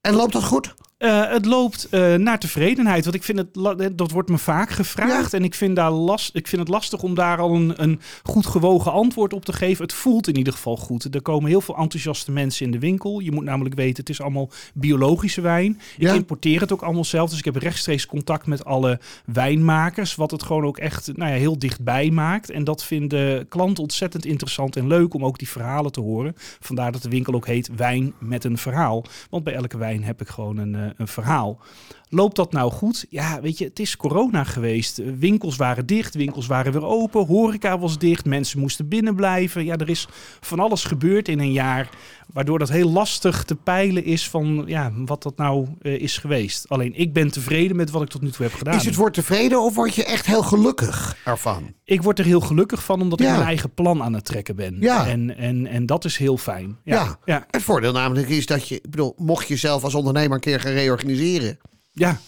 En 0.00 0.14
loopt 0.14 0.32
dat 0.32 0.44
goed? 0.44 0.74
Eh, 0.96 1.30
het 1.30 1.44
loopt 1.44 1.88
eh, 1.88 2.14
naar 2.14 2.38
tevredenheid. 2.38 3.04
Want 3.04 3.16
ik 3.16 3.22
vind 3.22 3.38
het, 3.38 3.80
eh, 3.80 3.86
dat 3.94 4.10
wordt 4.10 4.28
me 4.28 4.38
vaak 4.38 4.70
gevraagd. 4.70 5.34
En 5.34 5.44
ik 5.44 5.54
vind, 5.54 5.76
daar 5.76 5.90
last, 5.90 6.36
ik 6.36 6.46
vind 6.46 6.62
het 6.62 6.70
lastig 6.70 7.02
om 7.02 7.14
daar 7.14 7.38
al 7.38 7.54
een, 7.54 7.82
een 7.82 8.00
goed 8.22 8.46
gewogen 8.46 8.92
antwoord 8.92 9.32
op 9.32 9.44
te 9.44 9.52
geven. 9.52 9.84
Het 9.84 9.92
voelt 9.92 10.28
in 10.28 10.36
ieder 10.36 10.52
geval 10.52 10.76
goed. 10.76 11.14
Er 11.14 11.22
komen 11.22 11.48
heel 11.48 11.60
veel 11.60 11.76
enthousiaste 11.76 12.32
mensen 12.32 12.66
in 12.66 12.72
de 12.72 12.78
winkel. 12.78 13.20
Je 13.20 13.32
moet 13.32 13.44
namelijk 13.44 13.74
weten, 13.74 13.96
het 13.96 14.08
is 14.08 14.20
allemaal 14.20 14.50
biologische 14.74 15.40
wijn. 15.40 15.80
Ja. 15.96 16.10
Ik 16.10 16.16
importeer 16.16 16.60
het 16.60 16.72
ook 16.72 16.82
allemaal 16.82 17.04
zelf. 17.04 17.30
Dus 17.30 17.38
ik 17.38 17.44
heb 17.44 17.56
rechtstreeks 17.56 18.06
contact 18.06 18.46
met 18.46 18.64
alle 18.64 19.00
wijnmakers. 19.24 20.14
Wat 20.14 20.30
het 20.30 20.42
gewoon 20.42 20.64
ook 20.64 20.78
echt 20.78 21.16
nou 21.16 21.30
ja, 21.30 21.36
heel 21.36 21.58
dichtbij 21.58 22.10
maakt. 22.10 22.50
En 22.50 22.64
dat 22.64 22.84
vinden 22.84 23.48
klanten 23.48 23.82
ontzettend 23.82 24.24
interessant 24.24 24.76
en 24.76 24.86
leuk 24.86 25.14
om 25.14 25.24
ook 25.24 25.38
die 25.38 25.48
verhalen 25.48 25.92
te 25.92 26.00
horen. 26.00 26.34
Vandaar 26.60 26.92
dat 26.92 27.02
de 27.02 27.08
winkel 27.08 27.34
ook 27.34 27.46
heet 27.46 27.70
Wijn 27.76 28.14
met 28.18 28.44
een 28.44 28.58
verhaal. 28.58 29.04
Want 29.30 29.44
bij 29.44 29.54
elke 29.54 29.78
wijn 29.78 30.04
heb 30.04 30.20
ik 30.20 30.28
gewoon 30.28 30.56
een, 30.56 30.85
een 30.96 31.08
verhaal. 31.08 31.60
Loopt 32.08 32.36
dat 32.36 32.52
nou 32.52 32.72
goed? 32.72 33.06
Ja, 33.10 33.40
weet 33.40 33.58
je, 33.58 33.64
het 33.64 33.78
is 33.78 33.96
corona 33.96 34.44
geweest. 34.44 35.00
Winkels 35.18 35.56
waren 35.56 35.86
dicht, 35.86 36.14
winkels 36.14 36.46
waren 36.46 36.72
weer 36.72 36.84
open, 36.84 37.26
horeca 37.26 37.78
was 37.78 37.98
dicht, 37.98 38.24
mensen 38.24 38.58
moesten 38.58 38.88
binnen 38.88 39.14
blijven. 39.14 39.64
Ja, 39.64 39.76
er 39.76 39.88
is 39.88 40.08
van 40.40 40.60
alles 40.60 40.84
gebeurd 40.84 41.28
in 41.28 41.38
een 41.38 41.52
jaar, 41.52 41.88
waardoor 42.32 42.58
dat 42.58 42.68
heel 42.68 42.90
lastig 42.90 43.44
te 43.44 43.54
peilen 43.54 44.04
is 44.04 44.28
van 44.28 44.64
ja, 44.66 44.92
wat 44.94 45.22
dat 45.22 45.36
nou 45.36 45.66
eh, 45.80 46.00
is 46.00 46.18
geweest. 46.18 46.68
Alleen 46.68 46.94
ik 46.94 47.12
ben 47.12 47.30
tevreden 47.30 47.76
met 47.76 47.90
wat 47.90 48.02
ik 48.02 48.08
tot 48.08 48.22
nu 48.22 48.30
toe 48.30 48.44
heb 48.46 48.54
gedaan. 48.54 48.76
Is 48.76 48.84
het 48.84 48.94
woord 48.94 49.14
tevreden 49.14 49.62
of 49.62 49.74
word 49.74 49.94
je 49.94 50.04
echt 50.04 50.26
heel 50.26 50.42
gelukkig 50.42 51.16
ervan? 51.24 51.74
Ik 51.84 52.02
word 52.02 52.18
er 52.18 52.24
heel 52.24 52.40
gelukkig 52.40 52.84
van, 52.84 53.00
omdat 53.00 53.20
ik 53.20 53.26
mijn 53.26 53.40
eigen 53.40 53.70
plan 53.70 54.02
aan 54.02 54.12
het 54.12 54.24
trekken 54.24 54.56
ben. 54.56 54.76
Ja. 54.80 55.06
En, 55.06 55.36
en, 55.36 55.66
en 55.66 55.86
dat 55.86 56.04
is 56.04 56.16
heel 56.16 56.36
fijn. 56.36 56.76
Ja. 56.84 56.94
Ja. 56.94 57.18
Ja. 57.24 57.46
Het 57.50 57.62
voordeel 57.62 57.92
namelijk 57.92 58.28
is 58.28 58.46
dat 58.46 58.68
je, 58.68 58.74
ik 58.74 58.90
bedoel, 58.90 59.14
mocht 59.16 59.48
je 59.48 59.56
zelf 59.56 59.84
als 59.84 59.94
ondernemer 59.94 60.34
een 60.34 60.40
keer 60.40 60.60
gaan 60.60 60.72
reorganiseren. 60.72 61.58
Ja, 61.98 62.20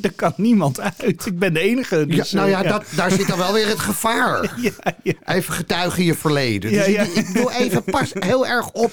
daar 0.00 0.12
kan 0.22 0.32
niemand 0.36 0.80
uit. 0.80 1.26
Ik 1.26 1.38
ben 1.38 1.54
de 1.54 1.60
enige. 1.60 2.06
Dus, 2.06 2.30
ja, 2.30 2.36
nou 2.36 2.50
ja, 2.50 2.62
eh, 2.62 2.70
Dat, 2.70 2.84
daar 2.96 3.10
zit 3.10 3.26
dan 3.26 3.38
wel 3.38 3.52
weer 3.52 3.68
het 3.68 3.78
gevaar. 3.78 4.40
Ja, 4.62 4.94
ja. 5.02 5.12
Even 5.24 5.54
getuigen 5.54 6.04
je 6.04 6.14
verleden. 6.14 6.70
Ja, 6.70 6.84
dus 6.84 6.94
ja. 6.94 7.02
Ik, 7.02 7.14
ik 7.14 7.26
bedoel 7.26 7.52
even, 7.52 7.84
pas 7.84 8.10
heel 8.12 8.46
erg 8.46 8.70
op 8.70 8.92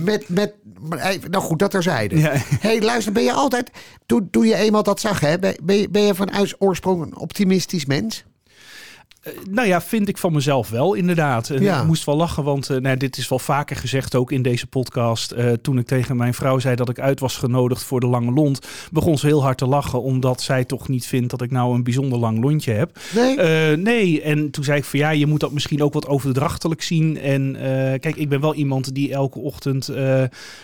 met... 0.00 0.28
met 0.28 0.54
even, 0.98 1.30
nou 1.30 1.44
goed, 1.44 1.58
dat 1.58 1.70
terzijde. 1.70 2.18
Ja. 2.18 2.32
hey, 2.60 2.80
luister, 2.80 3.12
ben 3.12 3.22
je 3.22 3.32
altijd... 3.32 3.70
Toen, 4.06 4.28
toen 4.30 4.46
je 4.46 4.54
eenmaal 4.54 4.82
dat 4.82 5.00
zag, 5.00 5.20
hè, 5.20 5.38
ben, 5.38 5.56
ben 5.62 5.76
je, 5.76 5.88
ben 5.88 6.02
je 6.02 6.14
van 6.14 6.30
oorsprong 6.58 7.02
een 7.02 7.16
optimistisch 7.16 7.86
mens? 7.86 8.24
Nou 9.50 9.68
ja, 9.68 9.80
vind 9.80 10.08
ik 10.08 10.18
van 10.18 10.32
mezelf 10.32 10.70
wel, 10.70 10.94
inderdaad. 10.94 11.50
En 11.50 11.62
Ja. 11.62 11.80
Ik 11.80 11.86
moest 11.86 12.04
wel 12.04 12.16
lachen, 12.16 12.44
want 12.44 12.70
eh, 12.70 12.76
nou, 12.76 12.96
dit 12.96 13.16
is 13.16 13.28
wel 13.28 13.38
vaker 13.38 13.76
gezegd 13.76 14.14
ook 14.14 14.32
in 14.32 14.42
deze 14.42 14.66
podcast. 14.66 15.30
Eh, 15.32 15.52
toen 15.52 15.78
ik 15.78 15.86
tegen 15.86 16.16
mijn 16.16 16.34
vrouw 16.34 16.58
zei 16.58 16.74
dat 16.76 16.88
ik 16.88 16.98
uit 17.00 17.20
was 17.20 17.36
genodigd 17.36 17.84
voor 17.84 18.00
de 18.00 18.06
lange 18.06 18.32
lont, 18.32 18.66
begon 18.92 19.18
ze 19.18 19.26
heel 19.26 19.42
hard 19.42 19.58
te 19.58 19.66
lachen, 19.66 20.02
omdat 20.02 20.40
zij 20.42 20.64
toch 20.64 20.88
niet 20.88 21.06
vindt 21.06 21.30
dat 21.30 21.42
ik 21.42 21.50
nou 21.50 21.74
een 21.74 21.82
bijzonder 21.84 22.18
lang 22.18 22.42
lontje 22.42 22.72
heb. 22.72 22.98
Nee? 23.14 23.36
Eh, 23.40 23.76
nee, 23.76 24.22
en 24.22 24.50
toen 24.50 24.64
zei 24.64 24.78
ik 24.78 24.84
van 24.84 24.98
ja, 24.98 25.10
je 25.10 25.26
moet 25.26 25.40
dat 25.40 25.52
misschien 25.52 25.82
ook 25.82 25.92
wat 25.92 26.06
overdrachtelijk 26.06 26.82
zien. 26.82 27.18
En 27.18 27.56
eh, 27.56 27.98
kijk, 28.00 28.16
ik 28.16 28.28
ben 28.28 28.40
wel 28.40 28.54
iemand 28.54 28.94
die 28.94 29.12
elke 29.12 29.38
ochtend, 29.38 29.88
eh, 29.88 29.94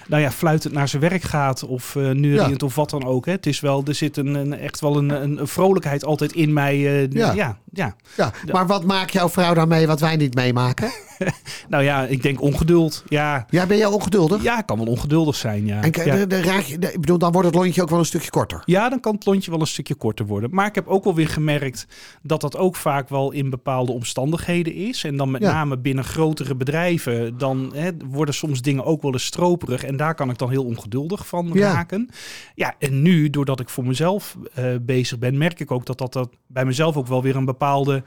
nou 0.08 0.22
ja, 0.22 0.30
fluitend 0.30 0.74
naar 0.74 0.88
zijn 0.88 1.02
werk 1.02 1.22
gaat 1.22 1.64
of 1.64 1.96
eh 1.96 2.02
neuriënd 2.10 2.62
of 2.62 2.74
wat 2.74 2.90
dan 2.90 3.04
ook. 3.04 3.26
Hè. 3.26 3.32
Het 3.32 3.46
is 3.46 3.60
wel, 3.60 3.82
er 3.86 3.94
zit 3.94 4.16
een, 4.16 4.34
een, 4.34 4.52
echt 4.58 4.80
wel 4.80 4.96
een, 4.96 5.10
een, 5.10 5.46
vrolijkheid 5.48 6.04
altijd 6.04 6.32
in 6.32 6.52
mij. 6.52 6.74
eh, 7.02 7.10
Ja. 7.10 7.32
ja, 7.32 7.58
ja. 7.72 7.94
ja. 8.16 8.32
Maar 8.52 8.66
wat 8.66 8.84
maakt 8.84 9.12
jouw 9.12 9.28
vrouw 9.28 9.54
dan 9.54 9.68
mee 9.68 9.86
wat 9.86 10.00
wij 10.00 10.16
niet 10.16 10.34
meemaken? 10.34 10.90
nou 11.68 11.84
ja, 11.84 12.04
ik 12.06 12.22
denk 12.22 12.40
ongeduld. 12.42 13.04
Ja, 13.08 13.46
Ja, 13.50 13.66
ben 13.66 13.76
jij 13.76 13.86
ongeduldig? 13.86 14.42
ja 14.42 14.60
kan 14.60 14.76
wel 14.78 14.86
ongeduldig 14.86 15.36
zijn, 15.36 15.66
ja. 15.66 15.82
En 15.82 15.90
k- 15.90 16.04
ja. 16.04 16.16
de, 16.16 16.26
de 16.26 16.42
raak 16.42 16.60
je, 16.62 16.78
de- 16.78 16.92
ik 16.92 17.00
bedoel, 17.00 17.18
dan 17.18 17.32
wordt 17.32 17.46
het 17.48 17.56
lontje 17.56 17.82
ook 17.82 17.90
wel 17.90 17.98
een 17.98 18.04
stukje 18.04 18.30
korter. 18.30 18.62
Ja, 18.64 18.88
dan 18.88 19.00
kan 19.00 19.14
het 19.14 19.26
lontje 19.26 19.50
wel 19.50 19.60
een 19.60 19.66
stukje 19.66 19.94
korter 19.94 20.26
worden. 20.26 20.50
Maar 20.52 20.66
ik 20.66 20.74
heb 20.74 20.86
ook 20.86 21.04
wel 21.04 21.14
weer 21.14 21.28
gemerkt 21.28 21.86
dat 22.22 22.40
dat 22.40 22.56
ook 22.56 22.76
vaak 22.76 23.08
wel 23.08 23.32
in 23.32 23.50
bepaalde 23.50 23.92
omstandigheden 23.92 24.74
is. 24.74 25.04
En 25.04 25.16
dan 25.16 25.30
met 25.30 25.42
Ja. 25.42 25.52
name 25.52 25.78
binnen 25.78 26.04
grotere 26.04 26.54
bedrijven, 26.54 27.38
dan 27.38 27.70
hè, 27.74 27.90
worden 28.10 28.34
soms 28.34 28.62
dingen 28.62 28.84
ook 28.84 29.02
wel 29.02 29.12
eens 29.12 29.24
stroperig. 29.24 29.84
En 29.84 29.96
daar 29.96 30.14
kan 30.14 30.30
ik 30.30 30.38
dan 30.38 30.50
heel 30.50 30.64
ongeduldig 30.64 31.26
van 31.26 31.50
Ja. 31.52 31.72
raken. 31.72 32.08
Ja, 32.54 32.74
en 32.78 33.02
nu, 33.02 33.30
doordat 33.30 33.60
ik 33.60 33.68
voor 33.68 33.86
mezelf 33.86 34.36
eh, 34.54 34.64
bezig 34.80 35.18
ben, 35.18 35.38
merk 35.38 35.60
ik 35.60 35.70
ook 35.70 35.86
dat, 35.86 35.98
dat 35.98 36.12
dat 36.12 36.28
bij 36.46 36.64
mezelf 36.64 36.96
ook 36.96 37.06
wel 37.06 37.22
weer 37.22 37.36
een 37.36 37.44
bepaalde 37.44 38.02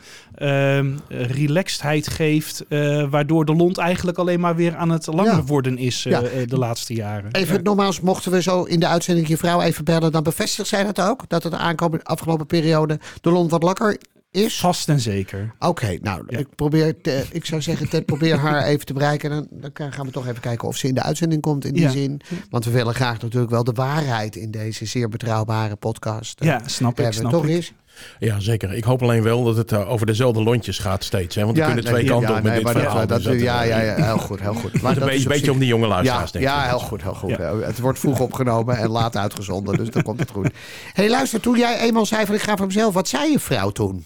relaxedheid 1.07 2.07
geeft. 2.07 2.65
eh, 2.69 3.09
waardoor 3.09 3.45
de 3.45 3.55
lont 3.55 3.77
eigenlijk 3.77 4.17
alleen 4.17 4.39
maar 4.39 4.55
weer 4.55 4.75
aan 4.75 4.89
het 4.89 5.07
langer 5.07 5.25
Ja. 5.35 5.43
worden 5.43 5.77
is 5.77 6.05
eh, 6.05 6.41
eh, 6.41 6.47
de 6.49 6.57
laatste 6.57 6.93
jaren. 6.93 7.31
Even 7.31 7.63
nogmaals, 7.63 7.99
mochten 8.01 8.31
we 8.31 8.41
zo 8.41 8.63
in 8.63 8.79
de 8.79 8.87
uitzending 8.87 9.27
je 9.27 9.37
vrouw 9.37 9.61
even 9.61 9.83
bellen, 9.85 10.11
dan 10.11 10.23
bevestigt 10.23 10.67
zij 10.67 10.83
dat 10.83 11.01
ook? 11.01 11.23
Dat 11.27 11.43
het 11.43 11.51
de 11.51 11.57
aankomende 11.57 12.03
afgelopen 12.05 12.45
periode 12.45 12.99
de 13.21 13.29
lont 13.31 13.51
wat 13.51 13.63
lakker 13.63 13.97
is? 14.31 14.59
Vast 14.59 14.89
en 14.89 14.99
zeker. 14.99 15.53
Oké, 15.59 15.97
nou, 16.01 16.23
Ja. 16.27 16.37
ik, 16.37 16.47
probeer 16.55 17.01
te- 17.01 17.25
ik 17.31 17.45
zou 17.45 17.61
zeggen, 17.61 17.89
Ted, 17.89 18.05
probeer 18.05 18.35
haar 18.37 18.63
even 18.71 18.85
te 18.85 18.93
bereiken. 18.93 19.29
Dan, 19.29 19.47
dan 19.51 19.71
kan- 19.71 19.91
gaan 19.93 20.05
we 20.05 20.11
toch 20.11 20.27
even 20.27 20.41
kijken 20.41 20.67
of 20.67 20.77
ze 20.77 20.87
in 20.87 20.93
de 20.93 21.03
uitzending 21.03 21.41
komt 21.41 21.65
in 21.65 21.73
die 21.73 21.81
Ja. 21.83 21.89
zin. 21.89 22.21
Want 22.49 22.65
we 22.65 22.71
willen 22.71 22.93
graag 22.93 23.21
natuurlijk 23.21 23.51
wel 23.51 23.63
de 23.63 23.71
waarheid 23.71 24.35
in 24.35 24.51
deze 24.51 24.85
zeer 24.85 25.09
betrouwbare 25.09 25.75
podcast. 25.75 26.43
Ja, 26.43 26.61
snap 26.65 26.99
ik. 26.99 27.13
Snap 27.13 27.31
toch 27.31 27.43
ik. 27.43 27.49
eens? 27.49 27.73
Ja, 28.19 28.39
zeker. 28.39 28.73
Ik 28.73 28.83
hoop 28.83 29.01
alleen 29.01 29.23
wel 29.23 29.43
dat 29.43 29.55
het 29.57 29.71
eh, 29.71 29.91
over 29.91 30.05
dezelfde 30.05 30.43
lontjes 30.43 30.79
gaat 30.79 31.03
steeds. 31.03 31.35
Hè? 31.35 31.45
Want 31.45 31.57
er 31.57 31.65
kunnen 31.65 31.83
twee 31.83 32.03
ja, 32.03 32.09
kanten 32.09 32.29
ja, 32.29 32.37
op 32.37 32.43
met 32.43 32.53
nee, 32.53 32.63
dit 32.63 32.71
verhaal. 32.71 32.95
dat, 33.07 33.07
dus 33.09 33.23
dat, 33.23 33.33
dat, 33.33 33.41
ja, 33.41 33.61
eh, 33.63 33.69
ja, 33.69 33.79
ja, 33.81 33.95
heel 34.05 34.17
goed, 34.17 34.41
heel 34.41 34.53
goed. 34.53 34.81
Maar 34.81 34.91
Een 34.93 34.99
dat 34.99 35.27
beetje, 35.27 35.51
om 35.51 35.59
die 35.59 35.67
jonge 35.67 35.83
Ja, 35.87 35.89
luisteraars, 35.89 36.31
denk 36.31 36.45
ik. 36.45 36.51
ja, 36.51 36.67
heel 36.67 36.79
goed, 36.79 37.01
heel 37.03 37.13
goed. 37.13 37.37
Het 37.65 37.79
wordt 37.79 37.99
vroeg 37.99 38.19
opgenomen 38.19 38.77
en 38.77 38.89
laat 38.89 39.17
uitgezonden, 39.17 39.77
dus 39.77 39.89
dan 39.89 40.03
komt 40.03 40.19
het 40.19 40.31
goed. 40.31 40.49
hey, 40.93 41.09
luister, 41.09 41.39
toen 41.39 41.57
jij 41.57 41.79
eenmaal 41.79 42.05
zei 42.05 42.25
van 42.25 42.35
ik 42.35 42.41
ga 42.41 42.55
voor 42.57 42.65
mezelf, 42.65 42.93
wat 42.93 43.07
zei 43.07 43.31
je 43.31 43.39
vrouw 43.39 43.69
toen? 43.69 44.05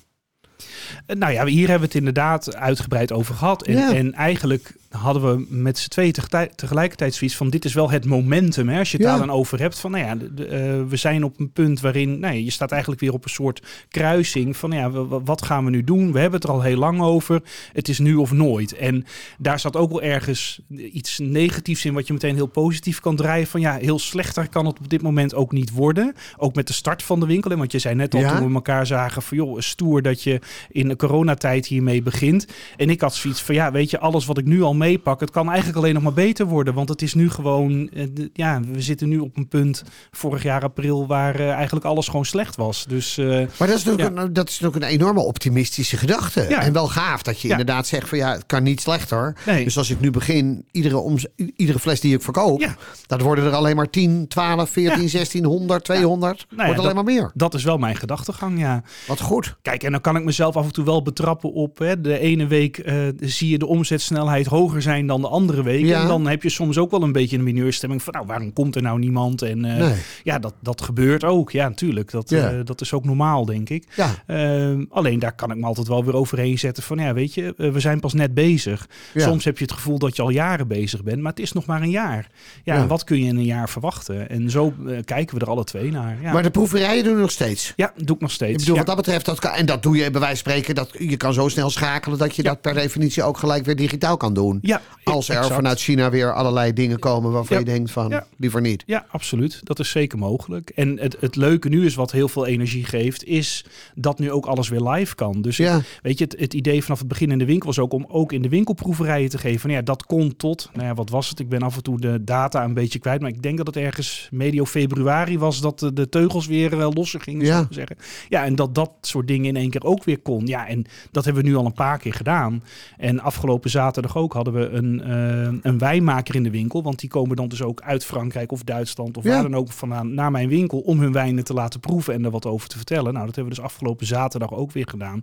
Eh, 1.06 1.16
Nou 1.16 1.34
ja, 1.34 1.46
hier 1.46 1.70
hebben 1.70 1.80
we 1.80 1.86
het 1.86 1.96
inderdaad 1.96 2.56
uitgebreid 2.56 3.12
over 3.12 3.36
gehad. 3.36 3.64
En, 3.64 3.74
Ja. 3.74 3.94
en 3.94 4.14
eigenlijk 4.14 4.74
hadden 4.98 5.38
we 5.38 5.46
met 5.50 5.78
z'n 5.78 5.90
tweeën 5.90 6.14
tegelijkertijd 6.56 7.14
zoiets 7.14 7.38
van... 7.38 7.50
dit 7.50 7.66
is 7.66 7.74
wel 7.74 7.90
het 7.92 8.06
momentum, 8.06 8.70
hè, 8.70 8.80
als 8.80 8.92
je 8.92 8.98
het 8.98 9.06
Ja. 9.06 9.12
daar 9.18 9.28
dan 9.28 9.36
over 9.36 9.60
hebt. 9.60 9.80
Van, 9.80 9.92
nou 9.92 10.04
ja, 10.06 10.16
de- 10.16 10.34
de, 10.34 10.46
eh, 10.46 10.84
we 10.88 10.96
zijn 10.96 11.24
op 11.24 11.40
een 11.40 11.52
punt 11.52 11.82
waarin... 11.82 12.20
Nou 12.20 12.34
ja, 12.36 12.40
je 12.44 12.50
staat 12.52 12.72
eigenlijk 12.72 13.02
weer 13.02 13.14
op 13.14 13.24
een 13.24 13.30
soort 13.30 13.62
kruising 13.90 14.58
van... 14.58 14.70
Nou 14.70 14.82
ja, 15.08 15.20
wat 15.24 15.46
gaan 15.46 15.64
we 15.66 15.70
nu 15.70 15.84
doen? 15.84 16.12
We 16.12 16.20
hebben 16.20 16.40
het 16.40 16.50
er 16.50 16.56
al 16.56 16.62
heel 16.62 16.78
lang 16.78 17.02
over. 17.02 17.42
Het 17.74 17.90
is 17.90 18.00
nu 18.00 18.16
of 18.16 18.32
nooit. 18.32 18.74
En 18.76 19.06
daar 19.38 19.60
zat 19.60 19.76
ook 19.76 19.90
wel 19.92 20.02
ergens 20.02 20.60
iets 20.92 21.20
negatiefs 21.20 21.86
in... 21.86 21.94
wat 21.94 22.08
je 22.08 22.14
meteen 22.14 22.36
heel 22.36 22.46
positief 22.48 23.00
kan 23.00 23.16
draaien. 23.16 23.48
Van 23.48 23.62
ja, 23.62 23.76
heel 23.76 24.00
slechter 24.00 24.50
kan 24.50 24.66
het 24.66 24.80
op 24.80 24.90
dit 24.90 25.02
moment 25.02 25.36
ook 25.36 25.52
niet 25.52 25.72
worden. 25.72 26.14
Ook 26.38 26.56
met 26.56 26.68
de 26.68 26.74
start 26.74 27.04
van 27.04 27.20
de 27.20 27.26
winkel. 27.26 27.52
hè, 27.52 27.58
Want 27.58 27.72
je 27.72 27.80
zei 27.80 27.96
net 27.96 28.14
al 28.14 28.20
Ja. 28.20 28.38
toen 28.38 28.48
we 28.48 28.54
elkaar 28.54 28.86
zagen... 28.88 29.22
van 29.22 29.38
joh, 29.38 29.60
stoer 29.60 30.02
dat 30.02 30.24
je 30.24 30.40
in 30.70 30.88
de 30.88 30.96
coronatijd 30.96 31.66
hiermee 31.68 32.02
begint. 32.02 32.48
En 32.78 32.90
ik 32.90 33.02
had 33.02 33.16
zoiets 33.16 33.42
van, 33.42 33.56
ja, 33.56 33.72
weet 33.72 33.90
je, 33.90 34.00
alles 34.00 34.26
wat 34.26 34.38
ik 34.38 34.46
nu 34.46 34.62
al 34.62 34.74
meepak, 34.84 35.20
het 35.20 35.30
kan 35.32 35.48
eigenlijk 35.48 35.78
alleen 35.78 35.94
nog 35.94 36.04
maar 36.04 36.14
beter 36.14 36.46
worden. 36.46 36.74
Want 36.74 36.90
het 36.90 37.02
is 37.02 37.14
nu 37.14 37.30
gewoon, 37.30 37.90
eh, 37.90 38.08
ja, 38.34 38.60
we 38.72 38.82
zitten 38.82 39.10
nu 39.10 39.20
op 39.20 39.38
een 39.38 39.48
punt, 39.48 39.84
vorig 40.12 40.44
jaar 40.44 40.62
april, 40.64 41.08
waar 41.08 41.36
eh, 41.40 41.50
eigenlijk 41.52 41.86
alles 41.86 42.06
gewoon 42.08 42.26
slecht 42.26 42.56
was. 42.56 42.86
Dus 42.88 43.18
eh, 43.18 43.28
Maar 43.28 43.68
dat 43.68 43.78
is 43.78 43.84
natuurlijk, 43.84 44.18
een, 44.18 44.34
dat 44.34 44.50
is 44.50 44.60
natuurlijk 44.60 44.92
een 44.92 45.00
enorme 45.00 45.20
optimistische 45.20 45.98
gedachte. 45.98 46.46
Ja. 46.50 46.62
En 46.62 46.74
wel 46.74 46.88
gaaf 46.88 47.22
dat 47.22 47.40
je 47.42 47.48
Ja. 47.48 47.58
inderdaad 47.58 47.88
zegt 47.88 48.10
van 48.10 48.18
ja, 48.18 48.32
het 48.32 48.46
kan 48.46 48.64
niet 48.64 48.82
slechter. 48.82 49.36
Nee. 49.46 49.64
Dus 49.64 49.78
als 49.78 49.90
ik 49.90 50.00
nu 50.00 50.12
begin, 50.12 50.66
iedere, 50.72 50.98
omz- 50.98 51.26
iedere 51.56 51.80
fles 51.80 52.00
die 52.00 52.14
ik 52.16 52.22
verkoop, 52.22 52.68
dat 53.08 53.22
worden 53.22 53.46
er 53.46 53.52
alleen 53.54 53.76
maar 53.76 53.90
10, 53.90 54.28
12, 54.28 54.70
14, 54.70 55.02
Ja. 55.02 55.08
16, 55.08 55.46
100, 55.46 55.84
200. 55.84 56.46
Nou 56.50 56.60
ja, 56.60 56.66
wordt 56.66 56.80
alleen 56.80 56.96
dat- 56.96 57.06
maar 57.06 57.14
meer. 57.14 57.32
dat 57.34 57.54
is 57.54 57.64
wel 57.64 57.78
mijn 57.78 57.96
gedachtegang, 57.96 58.60
ja. 58.60 58.84
Wat 59.08 59.20
goed. 59.20 59.56
Kijk, 59.62 59.84
en 59.84 59.92
dan 59.92 60.02
kan 60.02 60.16
ik 60.16 60.24
mezelf 60.24 60.56
af 60.56 60.66
en 60.66 60.72
toe 60.72 60.86
wel 60.86 61.02
betrappen 61.02 61.54
op 61.54 61.78
hè, 61.78 62.02
de 62.02 62.20
ene 62.20 62.48
week 62.48 62.92
zie 63.20 63.50
je 63.50 63.58
de 63.58 63.66
omzetsnelheid 63.68 64.46
hoger 64.46 64.73
zijn 64.82 65.08
dan 65.08 65.22
de 65.22 65.28
andere 65.28 65.64
week. 65.64 65.86
Ja. 65.86 66.02
En 66.02 66.08
dan 66.08 66.28
heb 66.28 66.44
je 66.44 66.50
soms 66.50 66.78
ook 66.78 66.92
wel 66.92 67.04
een 67.04 67.12
beetje 67.12 67.38
een 67.38 67.44
mineurstemming 67.44 68.04
van 68.04 68.14
nou, 68.14 68.26
waarom 68.26 68.54
komt 68.54 68.76
er 68.76 68.82
nou 68.82 69.00
niemand? 69.00 69.42
En 69.42 69.66
eh, 69.66 69.78
Nee. 69.78 69.94
ja, 70.24 70.40
dat, 70.40 70.54
dat 70.62 70.82
gebeurt 70.82 71.24
ook. 71.24 71.52
Ja, 71.52 71.68
natuurlijk. 71.68 72.12
Dat, 72.12 72.30
Ja. 72.30 72.50
eh, 72.52 72.60
dat 72.64 72.82
is 72.82 72.94
ook 72.94 73.06
normaal, 73.06 73.46
denk 73.46 73.70
ik. 73.70 73.86
Ja, 73.96 74.10
Ehm, 74.28 74.84
alleen 74.90 75.20
daar 75.20 75.36
kan 75.36 75.52
ik 75.52 75.58
me 75.58 75.66
altijd 75.66 75.88
wel 75.88 76.06
weer 76.06 76.16
overheen 76.16 76.60
zetten 76.60 76.84
van 76.84 76.98
ja, 76.98 77.14
weet 77.14 77.34
je, 77.34 77.54
eh, 77.58 77.70
we 77.72 77.80
zijn 77.80 78.00
pas 78.00 78.14
net 78.14 78.34
bezig. 78.34 78.88
Ja. 79.14 79.22
Soms 79.28 79.46
heb 79.46 79.58
je 79.58 79.64
het 79.64 79.74
gevoel 79.74 80.00
dat 80.00 80.16
je 80.16 80.22
al 80.22 80.30
jaren 80.30 80.68
bezig 80.68 81.04
bent, 81.04 81.22
maar 81.22 81.32
het 81.32 81.40
is 81.42 81.52
nog 81.52 81.66
maar 81.66 81.82
een 81.82 81.90
jaar. 81.90 82.28
Ja, 82.64 82.76
en 82.76 82.88
wat 82.88 83.04
kun 83.04 83.18
je 83.20 83.26
in 83.28 83.36
een 83.38 83.44
jaar 83.44 83.70
verwachten? 83.70 84.30
En 84.30 84.50
zo 84.50 84.74
kijken 85.06 85.36
we 85.38 85.42
er 85.46 85.50
alle 85.50 85.64
twee 85.64 85.92
naar. 85.92 86.18
Ja, 86.22 86.34
maar 86.34 86.44
de 86.44 86.50
proeverijen 86.52 87.04
doen 87.04 87.16
we 87.16 87.22
nog 87.22 87.32
steeds. 87.32 87.74
ja 87.76 87.94
doe 87.96 88.16
ik 88.16 88.22
nog 88.22 88.30
Ik 88.30 88.36
steeds. 88.36 88.58
bedoel, 88.58 88.74
ja. 88.74 88.78
wat 88.78 88.88
dat 88.88 88.96
betreft, 89.06 89.26
dat 89.26 89.40
kan, 89.40 89.52
en 89.52 89.66
dat 89.66 89.84
doe 89.84 89.96
je 89.98 90.12
bij 90.12 90.22
wijze 90.22 90.44
van 90.44 90.52
spreken, 90.52 90.76
dat, 90.76 90.90
je 90.98 91.18
kan 91.18 91.34
zo 91.34 91.48
snel 91.48 91.70
schakelen 91.70 92.18
dat 92.18 92.36
je 92.36 92.44
dat 92.44 92.62
per 92.62 92.74
definitie 92.74 93.24
ook 93.24 93.38
gelijk 93.38 93.66
weer 93.66 93.76
digitaal 93.76 94.18
kan 94.18 94.34
doen. 94.34 94.58
Ja, 94.70 94.82
Als 95.04 95.30
er 95.30 95.36
exact. 95.36 95.56
vanuit 95.56 95.80
China 95.80 96.10
weer 96.10 96.34
allerlei 96.34 96.74
dingen 96.74 97.00
komen 97.00 97.32
waarvan 97.32 97.58
Ja. 97.58 97.64
je 97.64 97.70
denkt 97.72 97.92
van, 97.92 98.10
Ja. 98.10 98.26
liever 98.38 98.62
niet. 98.62 98.84
Ja, 98.86 99.06
absoluut. 99.10 99.60
Dat 99.64 99.80
is 99.80 99.90
zeker 99.90 100.18
mogelijk. 100.18 100.70
En 100.70 101.00
het, 101.00 101.18
het 101.20 101.36
leuke 101.36 101.70
nu 101.70 101.86
is 101.86 101.96
wat 101.96 102.12
heel 102.12 102.28
veel 102.28 102.46
energie 102.46 102.86
geeft, 102.86 103.24
is 103.24 103.66
dat 103.96 104.20
nu 104.20 104.32
ook 104.32 104.46
alles 104.46 104.70
weer 104.70 104.82
live 104.82 105.16
kan. 105.16 105.42
Dus 105.42 105.58
Ja. 105.58 105.82
weet 106.02 106.18
je, 106.18 106.24
het, 106.24 106.36
het 106.40 106.54
idee 106.54 106.82
vanaf 106.84 107.00
het 107.00 107.08
begin 107.08 107.32
in 107.32 107.38
de 107.38 107.46
winkel 107.46 107.68
was 107.68 107.80
ook 107.80 107.94
om 107.94 108.06
ook 108.08 108.32
in 108.32 108.42
de 108.42 108.50
winkelproeverijen 108.50 109.30
te 109.30 109.38
geven. 109.38 109.68
Nou 109.70 109.80
ja, 109.80 109.86
dat 109.86 110.04
kon 110.06 110.36
tot, 110.36 110.70
nou 110.74 110.86
ja, 110.88 110.94
wat 110.94 111.10
was 111.10 111.30
het? 111.30 111.40
Ik 111.40 111.50
ben 111.50 111.62
af 111.62 111.76
en 111.76 111.84
toe 111.84 112.00
de 112.00 112.24
data 112.24 112.64
een 112.64 112.74
beetje 112.74 113.00
kwijt, 113.00 113.22
maar 113.22 113.30
ik 113.30 113.42
denk 113.42 113.58
dat 113.58 113.68
het 113.68 113.76
ergens 113.78 114.28
medio 114.32 114.66
februari 114.66 115.40
was 115.40 115.62
dat 115.62 115.80
de, 115.80 115.94
de 115.94 116.10
teugels 116.10 116.48
weer 116.48 116.72
losser 116.76 117.22
gingen, 117.22 117.46
Ja. 117.46 117.68
zeggen. 117.70 117.98
Ja, 118.30 118.44
en 118.46 118.56
dat 118.56 118.76
dat 118.76 118.92
soort 119.02 119.28
dingen 119.28 119.46
in 119.46 119.56
één 119.56 119.70
keer 119.70 119.84
ook 119.84 120.04
weer 120.04 120.20
kon. 120.20 120.46
Ja, 120.46 120.68
en 120.68 120.86
dat 121.12 121.26
hebben 121.26 121.44
we 121.44 121.50
nu 121.50 121.56
al 121.56 121.66
een 121.66 121.74
paar 121.74 121.98
keer 121.98 122.14
gedaan. 122.14 122.64
En 122.98 123.20
afgelopen 123.20 123.70
zaterdag 123.70 124.18
ook 124.18 124.34
hadden 124.34 124.43
we 124.52 124.70
een, 124.70 125.02
eh, 125.02 125.58
een 125.72 125.78
wijnmaker 125.78 126.36
in 126.36 126.44
de 126.44 126.50
winkel, 126.50 126.84
want 126.84 127.00
die 127.00 127.10
komen 127.10 127.36
dan 127.36 127.48
dus 127.48 127.62
ook 127.62 127.82
uit 127.82 128.06
Frankrijk 128.06 128.52
of 128.52 128.64
Duitsland 128.64 129.18
of 129.18 129.24
Ja. 129.24 129.30
waar 129.30 129.42
dan 129.42 129.56
ook 129.56 129.72
vandaan 129.72 130.14
naar 130.14 130.32
mijn 130.32 130.50
winkel 130.50 130.80
om 130.80 131.00
hun 131.00 131.12
wijnen 131.12 131.44
te 131.44 131.54
laten 131.54 131.80
proeven 131.80 132.14
en 132.14 132.26
er 132.26 132.32
wat 132.32 132.46
over 132.46 132.68
te 132.70 132.76
vertellen. 132.78 133.14
Nou, 133.14 133.26
dat 133.26 133.36
hebben 133.36 133.54
we 133.54 133.60
dus 133.62 133.70
afgelopen 133.70 134.06
zaterdag 134.06 134.54
ook 134.54 134.72
weer 134.72 134.88
gedaan. 134.90 135.22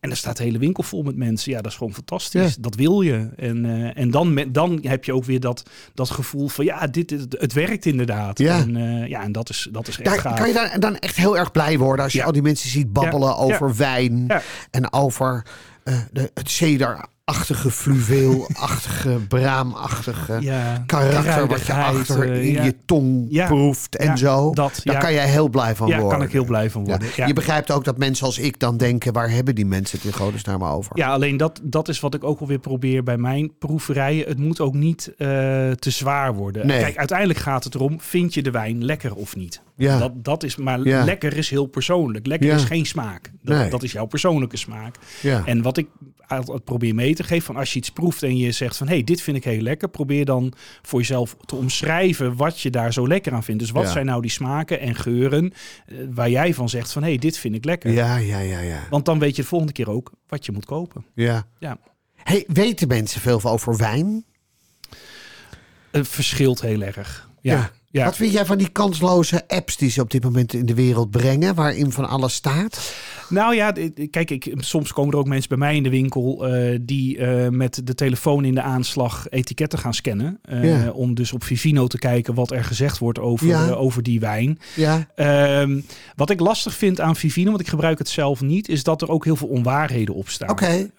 En 0.00 0.10
er 0.10 0.16
staat 0.16 0.36
de 0.36 0.42
hele 0.42 0.58
winkel 0.58 0.82
vol 0.82 1.02
met 1.02 1.16
mensen. 1.16 1.50
Ja, 1.52 1.60
dat 1.60 1.70
is 1.70 1.76
gewoon 1.76 1.94
fantastisch. 1.94 2.54
Ja. 2.54 2.60
Dat 2.60 2.74
wil 2.74 3.00
je. 3.00 3.28
En, 3.36 3.64
eh, 3.64 4.02
en 4.02 4.10
dan, 4.10 4.34
met, 4.34 4.54
dan 4.54 4.78
heb 4.82 5.04
je 5.04 5.12
ook 5.14 5.24
weer 5.24 5.40
dat, 5.40 5.62
dat 5.94 6.10
gevoel 6.10 6.48
van 6.48 6.64
ja, 6.64 6.86
dit, 6.86 7.10
het, 7.10 7.36
het 7.38 7.52
werkt 7.52 7.86
inderdaad. 7.86 8.38
Ja. 8.38 8.58
En, 8.58 8.76
eh, 8.76 9.08
ja, 9.08 9.22
en 9.22 9.32
dat 9.32 9.48
is, 9.48 9.68
dat 9.72 9.88
is 9.88 9.96
echt 10.00 10.04
Daar, 10.04 10.18
gaaf. 10.20 10.38
kan 10.38 10.48
je 10.48 10.54
dan, 10.54 10.80
dan 10.80 10.96
echt 10.96 11.16
heel 11.16 11.38
erg 11.38 11.50
blij 11.52 11.78
worden 11.78 12.04
als 12.04 12.12
je 12.12 12.18
Ja. 12.18 12.24
al 12.24 12.32
die 12.32 12.42
mensen 12.42 12.70
ziet 12.70 12.92
babbelen 12.92 13.36
over 13.36 13.76
wijn 13.76 14.30
en 14.70 14.92
over 14.92 15.46
de, 16.12 16.30
het 16.34 16.50
cederachtige, 17.32 17.70
fluweelachtige, 17.70 19.10
braamachtige 19.28 20.40
ja, 20.40 20.82
karakter 20.86 21.46
wat 21.46 21.66
je 21.66 21.72
achter 21.72 22.32
eh, 22.32 22.44
in 22.44 22.52
ja. 22.52 22.64
je 22.64 22.74
tong 22.84 23.26
Ja. 23.30 23.46
proeft 23.46 23.96
en 23.96 24.06
Ja, 24.06 24.16
zo. 24.16 24.52
dat, 24.54 24.80
Daar 24.84 24.94
ja. 24.94 25.00
kan 25.00 25.12
jij 25.12 25.28
heel 25.28 25.48
blij 25.48 25.74
van 25.76 25.88
Ja, 25.88 25.98
worden. 25.98 26.18
kan 26.18 26.26
ik 26.26 26.32
heel 26.32 26.44
blij 26.44 26.70
van 26.70 26.80
Ja. 26.84 26.88
worden. 26.88 27.08
Ja. 27.16 27.26
Je 27.26 27.32
begrijpt 27.32 27.70
ook 27.70 27.84
dat 27.84 27.98
mensen 27.98 28.26
als 28.26 28.38
ik 28.38 28.58
dan 28.58 28.76
denken, 28.76 29.12
waar 29.12 29.30
hebben 29.30 29.54
die 29.54 29.66
mensen 29.66 29.98
het 29.98 30.06
in 30.06 30.12
godesnaam 30.12 30.64
over? 30.64 30.98
Ja, 30.98 31.12
alleen 31.12 31.36
dat, 31.36 31.60
dat 31.62 31.88
is 31.88 32.00
wat 32.00 32.14
ik 32.14 32.24
ook 32.24 32.40
alweer 32.40 32.58
probeer 32.58 33.02
bij 33.02 33.16
mijn 33.16 33.58
proeverijen. 33.58 34.28
Het 34.28 34.38
moet 34.38 34.60
ook 34.60 34.74
niet 34.74 35.06
eh, 35.08 35.26
te 35.70 35.90
zwaar 35.90 36.34
worden. 36.34 36.66
Nee. 36.66 36.80
Kijk, 36.80 36.96
uiteindelijk 36.96 37.38
gaat 37.38 37.64
het 37.64 37.74
erom, 37.74 38.00
vind 38.00 38.34
je 38.34 38.42
de 38.42 38.50
wijn 38.50 38.84
lekker 38.84 39.14
of 39.14 39.36
niet? 39.36 39.60
Ja. 39.76 39.98
Dat, 39.98 40.24
dat 40.24 40.42
is, 40.42 40.56
maar 40.56 40.80
Ja. 40.80 41.04
lekker 41.04 41.36
is 41.36 41.50
heel 41.50 41.66
persoonlijk. 41.66 42.26
Lekker 42.26 42.48
Ja. 42.48 42.54
is 42.54 42.64
geen 42.64 42.86
smaak. 42.86 43.30
Dat, 43.42 43.56
Nee. 43.56 43.70
dat 43.70 43.82
is 43.82 43.92
jouw 43.92 44.06
persoonlijke 44.06 44.56
smaak. 44.56 44.96
Ja. 45.22 45.42
En 45.46 45.62
wat 45.62 45.76
ik 45.76 45.86
altijd 46.28 46.64
probeer 46.64 46.94
mee 46.94 47.14
geven, 47.24 47.44
van 47.46 47.56
als 47.56 47.72
je 47.72 47.78
iets 47.78 47.90
proeft 47.90 48.22
en 48.22 48.36
je 48.36 48.52
zegt 48.52 48.76
van 48.76 48.86
hé, 48.86 48.94
hey, 48.94 49.04
dit 49.04 49.20
vind 49.20 49.36
ik 49.36 49.44
heel 49.44 49.60
lekker, 49.60 49.88
probeer 49.88 50.24
dan 50.24 50.52
voor 50.82 50.98
jezelf 51.00 51.36
te 51.44 51.56
omschrijven 51.56 52.36
wat 52.36 52.60
je 52.60 52.70
daar 52.70 52.92
zo 52.92 53.08
lekker 53.08 53.32
aan 53.32 53.42
vindt. 53.44 53.60
Dus 53.60 53.70
wat 53.70 53.84
Ja. 53.84 53.90
zijn 53.90 54.06
nou 54.06 54.22
die 54.22 54.30
smaken 54.30 54.80
en 54.80 54.94
geuren 54.94 55.52
eh, 55.86 55.96
waar 56.14 56.30
jij 56.30 56.54
van 56.54 56.68
zegt 56.68 56.92
van 56.92 57.02
hé, 57.02 57.08
hey, 57.08 57.18
dit 57.18 57.38
vind 57.38 57.54
ik 57.54 57.64
lekker. 57.64 57.90
ja, 57.92 58.16
ja, 58.16 58.38
ja, 58.38 58.58
ja. 58.60 58.80
Want 58.90 59.04
dan 59.04 59.18
weet 59.18 59.36
je 59.36 59.42
de 59.42 59.48
volgende 59.48 59.72
keer 59.72 59.90
ook 59.90 60.12
wat 60.28 60.46
je 60.46 60.52
moet 60.52 60.64
kopen. 60.64 61.04
ja. 61.14 61.46
Ja. 61.58 61.78
Hey, 62.22 62.44
weten 62.48 62.88
mensen 62.88 63.20
veel 63.20 63.42
over 63.42 63.76
wijn? 63.76 64.24
Het 65.90 66.08
verschilt 66.08 66.60
heel 66.60 66.82
erg. 66.82 67.28
Ja. 67.40 67.52
Ja. 67.52 67.70
ja. 67.90 68.04
Wat 68.04 68.16
vind 68.16 68.32
jij 68.32 68.44
van 68.46 68.58
die 68.58 68.68
kansloze 68.68 69.48
apps 69.48 69.76
die 69.76 69.90
ze 69.90 70.00
op 70.00 70.10
dit 70.10 70.22
moment 70.24 70.52
in 70.52 70.66
de 70.66 70.74
wereld 70.74 71.10
brengen, 71.10 71.54
waarin 71.54 71.92
van 71.92 72.08
alles 72.08 72.34
staat? 72.34 72.94
Nou 73.28 73.54
ja, 73.54 73.72
kijk, 74.10 74.30
ik, 74.30 74.52
soms 74.56 74.92
komen 74.92 75.12
er 75.12 75.18
ook 75.18 75.26
mensen 75.26 75.48
bij 75.48 75.58
mij 75.58 75.76
in 75.76 75.82
de 75.82 75.90
winkel 75.90 76.46
eh, 76.46 76.78
die 76.82 77.18
eh, 77.18 77.48
met 77.48 77.80
de 77.84 77.94
telefoon 77.94 78.44
in 78.44 78.54
de 78.54 78.60
aanslag 78.62 79.26
etiketten 79.30 79.78
gaan 79.78 79.94
scannen. 79.94 80.38
Eh, 80.42 80.64
Ja. 80.64 80.90
Om 80.90 81.14
dus 81.14 81.32
op 81.32 81.44
Vivino 81.44 81.86
te 81.86 81.98
kijken 81.98 82.34
wat 82.34 82.50
er 82.50 82.64
gezegd 82.64 82.98
wordt 82.98 83.18
over, 83.18 83.46
Ja. 83.46 83.70
over 83.70 84.02
die 84.02 84.20
wijn. 84.20 84.58
Ja, 84.76 85.06
Ehm, 85.14 85.80
wat 86.16 86.30
ik 86.30 86.40
lastig 86.40 86.74
vind 86.74 87.00
aan 87.00 87.16
Vivino, 87.16 87.48
want 87.48 87.60
ik 87.60 87.68
gebruik 87.68 87.98
het 87.98 88.08
zelf 88.08 88.40
niet, 88.40 88.68
is 88.68 88.82
dat 88.82 89.02
er 89.02 89.10
ook 89.10 89.24
heel 89.24 89.36
veel 89.36 89.48
onwaarheden 89.48 90.14
op 90.14 90.28
staan. 90.28 90.50
oké. 90.50 90.90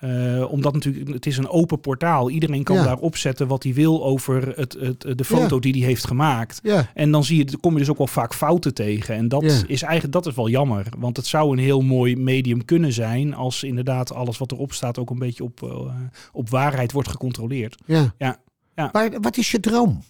Omdat 0.50 0.74
natuurlijk, 0.74 1.14
het 1.14 1.26
is 1.26 1.38
een 1.38 1.50
open 1.50 1.80
portaal. 1.80 2.30
Iedereen 2.30 2.64
kan 2.64 2.76
Ja. 2.76 2.84
daarop 2.84 3.18
zetten 3.18 3.48
wat 3.48 3.64
hij 3.64 3.74
wil 3.74 4.06
over 4.06 4.54
het, 4.56 4.78
het, 4.80 5.18
de 5.18 5.24
foto 5.24 5.60
die 5.60 5.74
hij 5.74 5.82
heeft 5.82 6.08
gemaakt. 6.08 6.62
En 6.94 7.12
dan 7.12 7.24
zie 7.24 7.38
je, 7.38 7.58
kom 7.58 7.74
je 7.74 7.80
dus 7.80 7.90
ook 7.90 7.98
wel 7.98 8.08
vaak 8.08 8.34
fouten 8.34 8.74
tegen. 8.74 9.16
En 9.16 9.28
dat 9.28 9.44
is 9.68 9.82
eigenlijk 9.82 10.14
dat 10.14 10.26
is 10.26 10.36
wel 10.36 10.50
jammer. 10.50 10.86
Want 10.98 11.18
het 11.18 11.26
zou 11.26 11.52
een 11.52 11.64
heel 11.64 11.82
mooi 11.82 12.16
medium 12.18 12.66
kunnen 12.66 12.94
zijn 12.94 13.34
als 13.34 13.64
inderdaad 13.64 14.14
alles 14.14 14.38
wat 14.38 14.52
erop 14.52 14.74
staat 14.74 14.98
ook 15.00 15.10
een 15.10 15.20
beetje 15.20 15.44
op, 15.44 15.64
eh, 15.64 15.90
op 16.32 16.50
waarheid 16.50 16.92
wordt 16.92 17.10
gecontroleerd. 17.10 17.76
Ja. 17.86 18.14
Ja, 18.18 18.38
ja. 18.76 18.90
Maar 18.92 19.12
wat 19.22 19.38
is 19.38 19.52
je 19.52 19.60
droom? 19.60 20.04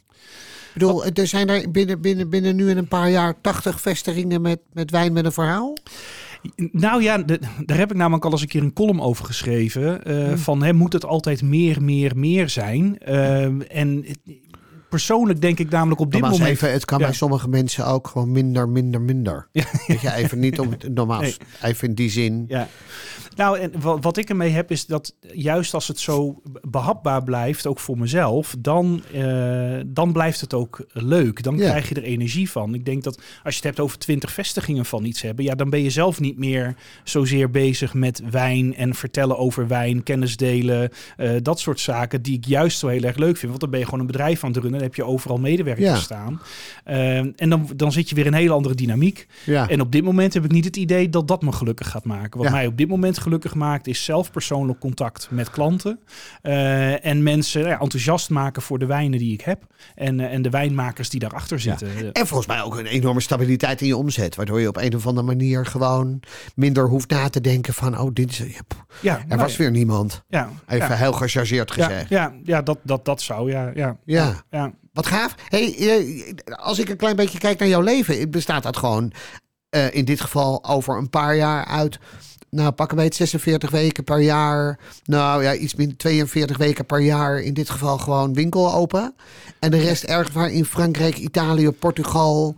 Ik 0.67 0.83
bedoel, 0.83 1.05
er 1.05 1.27
zijn 1.27 1.49
er 1.49 1.71
binnen, 1.71 2.01
binnen, 2.01 2.29
binnen 2.29 2.55
nu 2.55 2.69
en 2.69 2.77
een 2.77 2.87
paar 2.87 3.09
jaar 3.09 3.41
80 3.41 3.81
vestigingen 3.81 4.41
met, 4.41 4.59
met 4.73 4.91
wijn 4.91 5.13
met 5.13 5.25
een 5.25 5.31
verhaal. 5.31 5.77
Nou 6.71 7.03
ja, 7.03 7.17
de- 7.17 7.39
daar 7.65 7.77
heb 7.77 7.91
ik 7.91 7.97
namelijk 7.97 8.25
al 8.25 8.31
eens 8.31 8.41
een 8.41 8.47
keer 8.47 8.61
een 8.61 8.73
column 8.73 9.01
over 9.01 9.25
geschreven. 9.25 10.03
eh, 10.05 10.25
Hmm. 10.27 10.37
Van 10.37 10.63
hè, 10.63 10.73
moet 10.73 10.93
het 10.93 11.05
altijd 11.05 11.41
meer, 11.41 11.83
meer, 11.83 12.17
meer 12.17 12.49
zijn? 12.49 12.97
Ehm, 12.99 13.61
en 13.61 14.03
het- 14.07 14.19
persoonlijk 14.89 15.41
denk 15.41 15.59
ik 15.59 15.69
namelijk 15.69 16.01
op 16.01 16.11
dit 16.11 16.21
moment... 16.21 16.41
even, 16.41 16.71
het 16.71 16.85
kan 16.85 16.99
Ja. 16.99 17.05
bij 17.05 17.13
sommige 17.15 17.47
mensen 17.49 17.85
ook 17.85 18.07
gewoon 18.07 18.31
minder, 18.31 18.69
minder, 18.69 19.01
minder. 19.01 19.47
Ja. 19.51 19.63
Weet 19.87 20.01
je, 20.01 20.13
even 20.13 20.39
niet 20.39 20.59
om 20.59 20.71
het 20.71 20.93
normaal. 20.95 21.21
Nee. 21.21 21.35
Even 21.61 21.87
in 21.87 21.95
die 21.95 22.09
zin. 22.09 22.45
Ja. 22.47 22.67
Nou, 23.35 23.59
en 23.59 23.71
wat, 23.81 24.03
wat 24.03 24.17
ik 24.17 24.29
ermee 24.29 24.49
heb 24.49 24.71
is 24.71 24.85
dat 24.85 25.15
juist 25.33 25.73
als 25.73 25.87
het 25.87 25.99
zo 25.99 26.41
behapbaar 26.61 27.23
blijft, 27.23 27.67
ook 27.67 27.79
voor 27.79 27.97
mezelf, 27.97 28.55
dan, 28.59 29.01
eh, 29.13 29.79
dan 29.85 30.11
blijft 30.11 30.41
het 30.41 30.53
ook 30.53 30.85
leuk. 30.91 31.43
Dan 31.43 31.57
Ja. 31.57 31.69
krijg 31.69 31.89
je 31.89 31.95
er 31.95 32.03
energie 32.03 32.49
van. 32.51 32.73
Ik 32.73 32.85
denk 32.85 33.03
dat 33.03 33.15
als 33.17 33.53
je 33.53 33.55
het 33.55 33.63
hebt 33.63 33.79
over 33.79 33.97
twintig 33.97 34.31
vestigingen 34.31 34.85
van 34.85 35.05
iets 35.05 35.21
hebben, 35.21 35.45
ja, 35.45 35.55
dan 35.55 35.69
ben 35.69 35.83
je 35.83 35.89
zelf 35.89 36.19
niet 36.19 36.37
meer 36.37 36.75
zozeer 37.03 37.49
bezig 37.51 37.93
met 37.93 38.21
wijn 38.31 38.75
en 38.75 38.95
vertellen 38.95 39.37
over 39.37 39.67
wijn, 39.67 40.03
kennis 40.03 40.37
delen, 40.37 40.89
eh, 41.17 41.31
dat 41.41 41.59
soort 41.59 41.79
zaken 41.79 42.21
die 42.21 42.35
ik 42.37 42.45
juist 42.45 42.79
zo 42.79 42.87
heel 42.87 43.03
erg 43.03 43.17
leuk 43.17 43.37
vind. 43.37 43.47
Want 43.49 43.59
dan 43.59 43.69
ben 43.69 43.79
je 43.79 43.85
gewoon 43.85 43.99
een 43.99 44.07
bedrijf 44.07 44.43
aan 44.43 44.51
het 44.51 44.61
runnen, 44.61 44.76
dan 44.77 44.87
heb 44.87 44.95
je 44.95 45.03
overal 45.05 45.37
medewerkers 45.37 45.85
Ja. 45.87 45.95
staan. 45.95 46.41
Eh, 46.83 47.17
en 47.17 47.49
dan, 47.49 47.69
dan 47.75 47.91
zit 47.91 48.09
je 48.09 48.15
weer 48.15 48.25
in 48.25 48.33
een 48.33 48.39
hele 48.39 48.53
andere 48.53 48.75
dynamiek. 48.75 49.27
Ja. 49.45 49.69
En 49.69 49.81
op 49.81 49.91
dit 49.91 50.03
moment 50.03 50.33
heb 50.33 50.43
ik 50.45 50.51
niet 50.51 50.65
het 50.65 50.75
idee 50.77 51.09
dat 51.09 51.27
dat 51.27 51.41
me 51.41 51.51
gelukkig 51.51 51.89
gaat 51.89 52.05
maken. 52.05 52.37
Wat 52.39 52.47
Ja. 52.47 52.53
mij 52.53 52.67
op 52.67 52.77
dit 52.77 52.87
moment 52.87 53.17
gelukkig 53.17 53.55
maakt, 53.55 53.87
is 53.87 54.03
zelf 54.03 54.31
persoonlijk 54.31 54.79
contact 54.79 55.27
met 55.31 55.49
klanten. 55.49 55.99
eh, 56.41 57.05
en 57.05 57.23
mensen 57.23 57.59
nou 57.61 57.73
ja, 57.73 57.79
enthousiast 57.79 58.29
maken 58.29 58.61
voor 58.61 58.79
de 58.79 58.85
wijnen 58.85 59.19
die 59.19 59.33
ik 59.33 59.41
heb. 59.41 59.63
En, 59.95 60.19
eh, 60.19 60.33
en 60.33 60.41
de 60.41 60.49
wijnmakers 60.49 61.09
die 61.09 61.19
daarachter 61.19 61.59
zitten. 61.59 62.11
En 62.13 62.27
volgens 62.27 62.47
mij 62.47 62.61
ook 62.61 62.77
een 62.77 62.85
enorme 62.85 63.21
stabiliteit 63.21 63.81
in 63.81 63.87
je 63.87 63.97
omzet. 63.97 64.35
Waardoor 64.35 64.61
je 64.61 64.67
op 64.67 64.77
een 64.77 64.95
of 64.95 65.07
andere 65.07 65.25
manier 65.27 65.65
gewoon 65.65 66.19
minder 66.55 66.87
hoeft 66.87 67.09
na 67.09 67.29
te 67.29 67.41
denken 67.41 67.73
van... 67.73 67.99
oh, 67.99 68.09
dit 68.13 68.29
is, 68.29 68.37
ja, 69.01 69.17
er 69.19 69.23
nou 69.27 69.41
was 69.41 69.51
ja, 69.51 69.57
weer 69.57 69.71
niemand. 69.71 70.23
Ja, 70.29 70.49
Even 70.67 70.87
ja, 70.87 70.95
heel 70.95 71.13
gechargeerd 71.13 71.71
gezegd. 71.71 72.09
ja, 72.09 72.33
ja, 72.43 72.61
dat, 72.61 72.77
dat, 72.83 73.05
dat 73.05 73.21
zou, 73.21 73.51
ja. 73.51 73.71
Ja, 73.75 73.97
Ja. 74.49 74.66
Wat 74.97 75.05
gaaf. 75.05 75.35
Hey, 75.47 75.75
eh, 75.77 76.33
als 76.55 76.79
ik 76.79 76.89
een 76.89 76.97
klein 76.97 77.15
beetje 77.15 77.39
kijk 77.39 77.59
naar 77.59 77.67
jouw 77.67 77.81
leven... 77.81 78.31
bestaat 78.31 78.63
dat 78.63 78.77
gewoon 78.77 79.11
eh, 79.69 79.93
in 79.95 80.05
dit 80.05 80.21
geval 80.21 80.65
over 80.65 80.97
een 80.97 81.09
paar 81.09 81.35
jaar 81.35 81.65
uit... 81.65 81.99
Nou, 82.49 82.71
pakken 82.71 82.95
wij 82.97 83.05
het 83.05 83.15
46 83.15 83.69
weken 83.69 84.03
per 84.03 84.19
jaar. 84.19 84.79
Nou 85.03 85.43
ja, 85.43 85.53
iets 85.55 85.75
minder 85.75 85.97
42 85.97 86.57
weken 86.57 86.85
per 86.85 86.99
jaar. 86.99 87.39
In 87.39 87.53
dit 87.53 87.69
geval 87.69 87.97
gewoon 87.97 88.33
winkel 88.33 88.73
open. 88.73 89.15
En 89.59 89.71
de 89.71 89.79
rest 89.79 90.03
ergens 90.03 90.35
waar 90.35 90.51
in 90.51 90.65
Frankrijk, 90.65 91.17
Italië, 91.17 91.69
Portugal... 91.71 92.55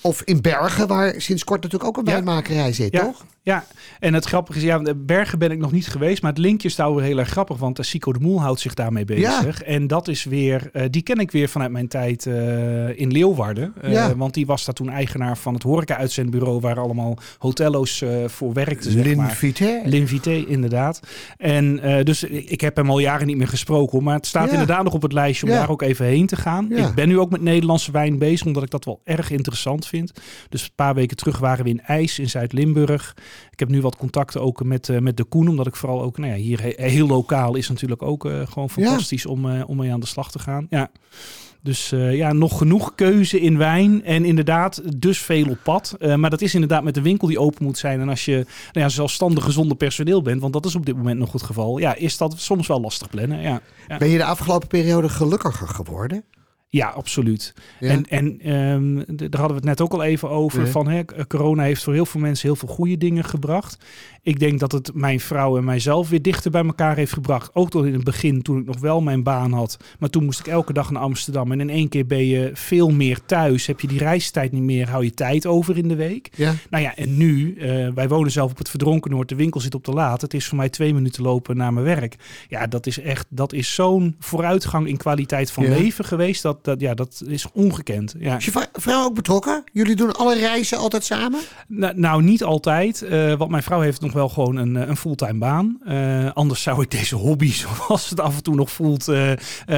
Of 0.00 0.22
in 0.22 0.40
Bergen, 0.40 0.86
waar 0.86 1.14
sinds 1.20 1.44
kort 1.44 1.62
natuurlijk 1.62 1.90
ook 1.90 1.96
een 1.96 2.04
Ja. 2.04 2.12
wijnmakerij 2.12 2.72
zit, 2.72 2.92
Ja, 2.92 3.04
toch? 3.04 3.24
Ja, 3.44 3.64
en 4.00 4.14
het 4.14 4.24
grappige 4.24 4.58
is, 4.58 4.64
ja, 4.64 4.78
de 4.78 4.94
Bergen 4.94 5.38
ben 5.38 5.50
ik 5.50 5.58
nog 5.58 5.72
niet 5.72 5.86
geweest, 5.88 6.22
maar 6.22 6.30
het 6.30 6.40
linkje 6.40 6.68
is 6.68 6.74
daar 6.76 6.94
weer 6.94 7.04
heel 7.04 7.18
erg 7.18 7.28
grappig, 7.28 7.56
want 7.56 7.76
de 7.76 7.82
Sico 7.82 8.12
de 8.12 8.18
Moel 8.20 8.40
houdt 8.40 8.60
zich 8.60 8.74
daarmee 8.74 9.04
bezig. 9.04 9.62
En 9.62 9.86
dat 9.86 10.08
is 10.08 10.24
weer, 10.24 10.68
eh, 10.72 10.84
die 10.90 11.02
ken 11.02 11.16
ik 11.18 11.30
weer 11.30 11.48
vanuit 11.48 11.70
mijn 11.70 11.88
tijd 11.88 12.26
eh, 12.26 12.98
in 13.00 13.12
Leeuwarden. 13.12 13.72
Eh, 13.82 13.92
Ja. 13.92 14.16
Want 14.16 14.34
die 14.34 14.46
was 14.46 14.64
daar 14.64 14.74
toen 14.74 14.88
eigenaar 14.90 15.38
van 15.38 15.54
het 15.54 15.62
horeca-uitzendbureau, 15.62 16.60
waar 16.60 16.78
allemaal 16.80 17.18
hotello's 17.38 18.02
eh, 18.02 18.24
voor 18.26 18.52
werkten, 18.52 18.90
zeg. 18.92 19.04
L'invité, 19.84 20.32
inderdaad. 20.48 21.00
En 21.36 21.80
eh, 21.80 22.04
dus 22.04 22.22
ik 22.24 22.60
heb 22.60 22.76
hem 22.76 22.90
al 22.90 22.98
jaren 22.98 23.26
niet 23.26 23.36
meer 23.36 23.48
gesproken, 23.48 24.02
maar 24.02 24.16
het 24.16 24.26
staat 24.26 24.46
Ja. 24.46 24.52
inderdaad 24.52 24.84
nog 24.84 24.92
op 24.94 25.02
het 25.02 25.12
lijstje 25.12 25.46
om 25.46 25.52
daar 25.52 25.70
ook 25.70 25.82
even 25.82 26.06
heen 26.06 26.26
te 26.26 26.36
gaan. 26.36 26.72
Ik 26.88 26.94
ben 26.94 27.08
nu 27.08 27.18
ook 27.18 27.30
met 27.30 27.42
Nederlandse 27.42 27.92
wijn 27.92 28.18
bezig, 28.18 28.46
omdat 28.46 28.62
ik 28.62 28.70
dat 28.70 28.84
wel 28.84 29.00
erg 29.04 29.30
interessant 29.30 29.86
vind. 29.86 30.12
Dus 30.48 30.62
een 30.62 30.68
paar 30.74 30.94
weken 30.94 31.16
terug 31.16 31.38
waren 31.38 31.64
we 31.64 31.70
in 31.70 31.80
IJs 31.82 32.18
in 32.18 32.30
Zuid-Limburg. 32.30 33.14
Ik 33.50 33.58
heb 33.58 33.68
nu 33.68 33.80
wat 33.80 33.96
contacten 33.96 34.40
ook 34.42 34.64
met, 34.64 34.88
eh, 34.88 34.98
met 34.98 35.16
de 35.16 35.24
Koen, 35.24 35.48
omdat 35.48 35.66
ik 35.66 35.76
vooral 35.76 36.02
ook, 36.02 36.18
nou 36.18 36.30
ja, 36.32 36.36
hier 36.38 36.62
he- 36.62 36.88
heel 36.88 37.06
lokaal 37.06 37.54
is 37.54 37.68
natuurlijk 37.68 38.02
ook 38.02 38.24
eh, 38.26 38.46
gewoon 38.46 38.70
fantastisch 38.70 39.26
om, 39.26 39.50
eh, 39.50 39.62
om 39.68 39.76
mee 39.76 39.92
aan 39.92 40.00
de 40.00 40.06
slag 40.06 40.30
te 40.30 40.38
gaan. 40.38 40.66
Ja. 40.70 40.90
Dus 41.62 41.88
ja, 41.96 42.32
nog 42.32 42.58
genoeg 42.58 42.94
keuze 42.94 43.40
in 43.40 43.58
wijn. 43.58 44.04
En 44.04 44.24
inderdaad, 44.24 45.00
dus 45.00 45.18
veel 45.18 45.48
op 45.50 45.58
pad. 45.62 45.96
Maar 46.16 46.30
dat 46.30 46.40
is 46.40 46.54
inderdaad 46.54 46.82
met 46.84 46.94
de 46.94 47.02
winkel 47.02 47.28
die 47.28 47.38
open 47.38 47.64
moet 47.64 47.78
zijn. 47.78 48.00
En 48.00 48.08
als 48.08 48.24
je 48.24 48.34
nou 48.34 48.46
ja, 48.72 48.88
zelfstandig 48.88 49.44
gezonde 49.44 49.74
personeel 49.74 50.22
bent, 50.22 50.40
want 50.40 50.52
dat 50.52 50.66
is 50.66 50.74
op 50.74 50.86
dit 50.86 50.96
moment 50.96 51.18
nog 51.18 51.32
het 51.32 51.42
geval. 51.42 51.78
Ja, 51.78 51.94
is 51.94 52.16
dat 52.16 52.34
soms 52.40 52.66
wel 52.66 52.80
lastig 52.80 53.08
plannen. 53.10 53.40
Ja, 53.40 53.60
ja. 53.88 53.96
Ben 53.98 54.08
je 54.08 54.16
de 54.18 54.24
afgelopen 54.24 54.68
periode 54.68 55.08
gelukkiger 55.08 55.68
geworden? 55.68 56.24
Ja 56.68 56.88
absoluut. 56.88 57.54
Ja. 57.80 57.88
En, 57.88 58.08
en 58.08 58.40
ehm, 58.40 59.16
daar 59.16 59.40
hadden 59.40 59.48
we 59.48 59.54
het 59.54 59.64
net 59.64 59.80
ook 59.80 59.92
al 59.92 60.02
even 60.02 60.30
over. 60.30 60.60
Ja. 60.64 60.66
Van, 60.66 60.88
hè, 60.88 61.02
corona 61.26 61.62
heeft 61.62 61.82
voor 61.82 61.92
heel 61.92 62.06
veel 62.06 62.20
mensen 62.20 62.48
heel 62.48 62.56
veel 62.56 62.68
goede 62.68 62.96
dingen 62.96 63.24
gebracht. 63.24 63.78
Ik 64.22 64.38
denk 64.38 64.60
dat 64.60 64.72
het 64.72 64.94
mijn 64.94 65.20
vrouw 65.20 65.56
en 65.56 65.64
mijzelf 65.64 66.08
weer 66.08 66.22
dichter 66.22 66.50
bij 66.50 66.64
elkaar 66.64 66.96
heeft 66.96 67.12
gebracht. 67.12 67.54
Ook 67.54 67.70
tot 67.70 67.84
in 67.84 67.92
het 67.92 68.04
begin, 68.04 68.42
toen 68.42 68.58
ik 68.58 68.66
nog 68.66 68.78
wel 68.78 69.00
mijn 69.00 69.22
baan 69.22 69.52
had. 69.52 69.76
Maar 69.98 70.10
toen 70.10 70.24
moest 70.24 70.40
ik 70.40 70.46
elke 70.46 70.72
dag 70.72 70.90
naar 70.90 71.02
Amsterdam. 71.02 71.52
En 71.52 71.60
in 71.60 71.70
één 71.70 71.88
keer 71.88 72.06
ben 72.06 72.26
je 72.26 72.50
veel 72.54 72.90
meer 72.90 73.18
thuis. 73.26 73.66
Heb 73.66 73.80
je 73.80 73.86
die 73.86 73.98
reistijd 73.98 74.52
niet 74.52 74.62
meer, 74.62 74.88
hou 74.88 75.04
je 75.04 75.14
tijd 75.14 75.46
over 75.46 75.76
in 75.76 75.88
de 75.88 75.94
week. 75.94 76.30
Ja. 76.36 76.54
Nou 76.70 76.82
ja, 76.82 76.96
en 76.96 77.16
nu, 77.16 77.56
eh, 77.56 77.88
wij 77.94 78.08
wonen 78.08 78.30
zelf 78.30 78.50
op 78.50 78.58
het 78.58 78.70
Verdronken 78.70 79.10
Noord. 79.10 79.28
De 79.28 79.34
winkel 79.34 79.60
zit 79.60 79.74
op 79.74 79.84
de 79.84 79.92
Laat. 79.92 80.20
Het 80.20 80.34
is 80.34 80.46
voor 80.46 80.56
mij 80.56 80.68
twee 80.68 80.94
minuten 80.94 81.22
lopen 81.22 81.56
naar 81.56 81.72
mijn 81.72 81.86
werk. 81.86 82.16
Ja, 82.48 82.66
dat 82.66 82.86
is 82.86 83.00
echt, 83.00 83.26
dat 83.28 83.52
is 83.52 83.74
zo'n 83.74 84.16
vooruitgang 84.18 84.88
in 84.88 84.96
kwaliteit 84.96 85.50
van 85.50 85.68
leven 85.68 86.04
geweest. 86.04 86.42
Dat, 86.42 86.63
dat, 86.64 86.80
ja, 86.80 86.94
dat 86.94 87.22
is 87.26 87.46
ongekend. 87.52 88.14
Ja. 88.18 88.36
Is 88.36 88.44
je 88.44 88.50
vrou- 88.50 88.66
vrouw 88.72 89.04
ook 89.04 89.14
betrokken? 89.14 89.64
Jullie 89.72 89.96
doen 89.96 90.12
alle 90.16 90.34
reizen 90.38 90.78
altijd 90.78 91.04
samen? 91.04 91.40
Nou, 91.68 91.92
nou, 91.98 92.22
niet 92.22 92.44
altijd. 92.44 93.02
eh 93.02 93.34
want 93.34 93.50
mijn 93.50 93.62
vrouw 93.62 93.80
heeft 93.80 94.00
nog 94.00 94.12
wel 94.12 94.28
gewoon 94.28 94.56
een, 94.56 94.76
eh, 94.76 94.88
een 94.88 94.96
fulltime 94.96 95.38
baan. 95.38 95.78
Eh, 95.84 96.30
anders 96.32 96.62
zou 96.62 96.82
ik 96.82 96.90
deze 96.90 97.16
hobby, 97.16 97.52
zoals 97.62 98.10
het 98.10 98.20
af 98.20 98.36
en 98.36 98.42
toe 98.42 98.54
nog 98.54 98.70
voelt, 98.70 99.08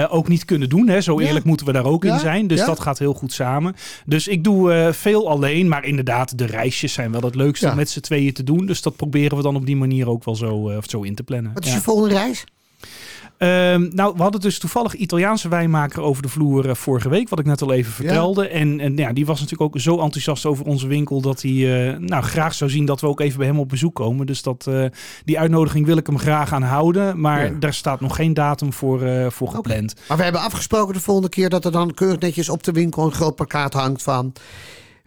ook 0.08 0.28
niet 0.28 0.44
kunnen 0.44 0.68
doen. 0.68 0.88
Hè. 0.88 1.00
Zo 1.00 1.20
Ja. 1.20 1.26
eerlijk 1.26 1.44
moeten 1.44 1.66
we 1.66 1.72
daar 1.72 1.84
ook 1.84 2.04
Ja, 2.04 2.12
in 2.14 2.20
zijn. 2.20 2.46
Dus 2.46 2.64
dat 2.64 2.80
gaat 2.80 2.98
heel 2.98 3.14
goed 3.14 3.32
samen. 3.32 3.74
Dus 4.06 4.28
ik 4.28 4.44
doe 4.44 4.90
veel 4.92 5.28
alleen. 5.28 5.68
Maar 5.68 5.84
inderdaad, 5.84 6.38
de 6.38 6.46
reisjes 6.46 6.92
zijn 6.92 7.12
wel 7.12 7.20
het 7.20 7.34
leukste 7.34 7.68
om 7.70 7.76
met 7.76 7.90
z'n 7.90 8.00
tweeën 8.00 8.32
te 8.32 8.42
doen. 8.44 8.66
Dus 8.66 8.82
dat 8.82 8.96
proberen 8.96 9.36
we 9.36 9.42
dan 9.42 9.56
op 9.56 9.66
die 9.66 9.76
manier 9.76 10.08
ook 10.08 10.24
wel 10.24 10.36
zo, 10.36 10.72
zo 10.86 11.02
in 11.02 11.14
te 11.14 11.22
plannen. 11.22 11.52
Wat 11.54 11.64
is 11.64 11.72
je 11.72 11.80
volgende 11.80 12.14
reis? 12.14 12.44
Ehm, 13.38 13.88
nou, 13.94 14.14
we 14.16 14.22
hadden 14.22 14.40
dus 14.40 14.58
toevallig 14.58 14.94
Italiaanse 14.94 15.48
wijnmaker 15.48 16.02
over 16.02 16.22
de 16.22 16.28
vloer 16.28 16.68
eh, 16.68 16.74
vorige 16.74 17.08
week, 17.08 17.28
wat 17.28 17.38
ik 17.38 17.44
net 17.44 17.62
al 17.62 17.72
even 17.72 17.92
vertelde. 17.92 18.48
En, 18.48 18.80
en 18.80 18.96
ja, 18.96 19.12
die 19.12 19.26
was 19.26 19.40
natuurlijk 19.40 19.74
ook 19.74 19.80
zo 19.80 20.00
enthousiast 20.00 20.46
over 20.46 20.64
onze 20.64 20.86
winkel 20.86 21.20
dat 21.20 21.42
hij 21.42 21.90
eh, 21.92 21.98
nou, 21.98 22.22
graag 22.22 22.54
zou 22.54 22.70
zien 22.70 22.84
dat 22.84 23.00
we 23.00 23.06
ook 23.06 23.20
even 23.20 23.38
bij 23.38 23.46
hem 23.46 23.58
op 23.58 23.68
bezoek 23.68 23.94
komen. 23.94 24.26
Dus 24.26 24.42
dat, 24.42 24.66
eh, 24.66 24.84
die 25.24 25.38
uitnodiging 25.38 25.86
wil 25.86 25.96
ik 25.96 26.06
hem 26.06 26.18
graag 26.18 26.52
aan 26.52 26.62
houden. 26.62 27.20
Maar 27.20 27.44
Ja. 27.52 27.58
daar 27.58 27.74
staat 27.74 28.00
nog 28.00 28.16
geen 28.16 28.34
datum 28.34 28.72
voor, 28.72 29.32
voor 29.32 29.48
gepland. 29.48 29.94
Maar 30.08 30.16
we 30.16 30.22
hebben 30.22 30.40
afgesproken 30.40 30.94
de 30.94 31.00
volgende 31.00 31.28
keer 31.28 31.48
dat 31.48 31.64
er 31.64 31.72
dan 31.72 31.94
keurig 31.94 32.18
netjes 32.20 32.48
op 32.48 32.62
de 32.62 32.72
winkel 32.72 33.04
een 33.04 33.12
groot 33.12 33.34
plakkaat 33.34 33.72
hangt 33.72 34.02
van. 34.02 34.32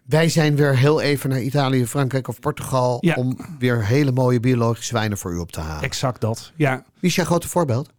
Wij 0.05 0.29
zijn 0.29 0.55
weer 0.55 0.77
heel 0.77 1.01
even 1.01 1.29
naar 1.29 1.41
Italië, 1.41 1.85
Frankrijk 1.87 2.27
of 2.27 2.39
Portugal 2.39 2.97
Ja. 3.01 3.15
om 3.15 3.37
weer 3.59 3.85
hele 3.85 4.11
mooie 4.11 4.39
biologische 4.39 4.93
wijnen 4.93 5.17
voor 5.17 5.33
u 5.33 5.37
op 5.37 5.51
te 5.51 5.59
halen. 5.59 5.83
Exact 5.83 6.21
dat. 6.21 6.51
Ja, 6.55 6.83
Wie 6.99 7.09
is 7.09 7.15
jouw 7.15 7.25
grote 7.25 7.47
voorbeeld? 7.47 7.89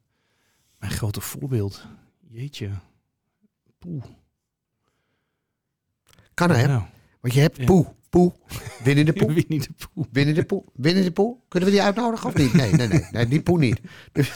Mijn 0.81 0.93
grote 0.93 1.21
voorbeeld. 1.21 1.87
Jeetje. 2.29 2.71
Poeh. 3.79 4.05
Kan 6.35 6.51
hè? 6.51 6.67
Nou, 6.67 6.83
Want 7.21 7.35
je 7.35 7.41
hebt 7.41 7.57
Ja. 7.57 7.65
Poe. 7.65 7.87
Poe. 8.11 8.33
Winnie 8.85 9.05
de 9.11 9.13
Poe. 9.13 9.33
Winnie 9.33 9.61
de 9.61 9.69
Poeh. 9.93 10.07
Winnie 10.13 10.35
de 10.35 10.45
Poe. 10.45 10.65
Winnie 10.75 11.03
de 11.05 11.11
Poe. 11.13 11.37
Kunnen 11.49 11.69
we 11.69 11.75
die 11.75 11.85
uitnodigen 11.85 12.27
of 12.29 12.35
niet? 12.35 12.53
Nee, 12.53 12.73
nee, 12.73 12.89
nee. 12.89 13.07
nee 13.11 13.29
die 13.29 13.43
Poe 13.43 13.59
niet. 13.59 13.81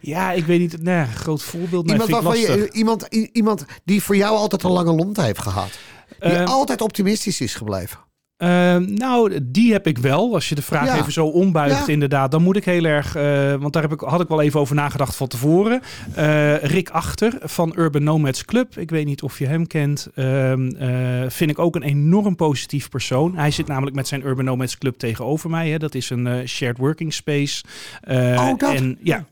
Ja, 0.00 0.32
ik 0.32 0.44
weet 0.44 0.60
niet. 0.60 0.82
Nee, 0.82 1.04
groot 1.06 1.42
voorbeeld. 1.42 1.90
Iemand, 1.90 2.10
waarvan 2.10 2.38
je, 2.38 2.70
iemand, 2.72 3.02
iemand 3.32 3.64
die 3.84 4.02
voor 4.02 4.16
jou 4.16 4.36
altijd 4.36 4.62
een 4.62 4.70
lange 4.70 4.92
lont 4.92 5.16
heeft 5.16 5.40
gehad. 5.40 5.78
Die 6.20 6.30
Ehm, 6.30 6.46
altijd 6.46 6.80
optimistisch 6.80 7.40
is 7.40 7.54
gebleven. 7.54 7.98
Ehm, 8.36 8.94
nou, 8.94 9.38
die 9.42 9.72
heb 9.72 9.86
ik 9.86 9.98
wel. 9.98 10.34
Als 10.34 10.48
je 10.48 10.54
de 10.54 10.62
vraag 10.62 10.86
Ja. 10.86 10.98
even 10.98 11.12
zo 11.12 11.26
ombuigt, 11.26 11.86
Ja. 11.86 11.92
inderdaad, 11.92 12.30
dan 12.30 12.42
moet 12.42 12.56
ik 12.56 12.64
heel 12.64 12.84
erg. 12.84 13.14
eh, 13.16 13.54
want 13.54 13.72
daar 13.72 13.82
heb 13.82 13.92
ik, 13.92 14.00
had 14.00 14.20
ik 14.20 14.28
wel 14.28 14.42
even 14.42 14.60
over 14.60 14.74
nagedacht 14.74 15.16
van 15.16 15.28
tevoren. 15.28 15.82
Eh, 16.14 16.56
Rick 16.62 16.90
Achter 16.90 17.38
van 17.42 17.72
Urban 17.76 18.02
Nomads 18.02 18.44
Club. 18.44 18.78
Ik 18.78 18.90
weet 18.90 19.06
niet 19.06 19.22
of 19.22 19.38
je 19.38 19.46
hem 19.46 19.66
kent. 19.66 20.08
Ehm, 20.14 20.68
eh, 20.68 21.24
vind 21.28 21.50
ik 21.50 21.58
ook 21.58 21.74
een 21.74 21.82
enorm 21.82 22.36
positief 22.36 22.88
persoon. 22.88 23.36
Hij 23.36 23.50
zit 23.50 23.66
namelijk 23.66 23.96
met 23.96 24.08
zijn 24.08 24.26
Urban 24.26 24.44
Nomads 24.44 24.78
Club 24.78 24.96
tegenover 24.98 25.50
mij. 25.50 25.70
Hè. 25.70 25.78
Dat 25.78 25.94
is 25.94 26.10
een 26.10 26.48
shared 26.48 26.78
working 26.78 27.12
space. 27.12 27.64
Oh, 28.08 28.58
dat? 28.58 28.74
En, 28.74 28.98
ja. 29.02 29.24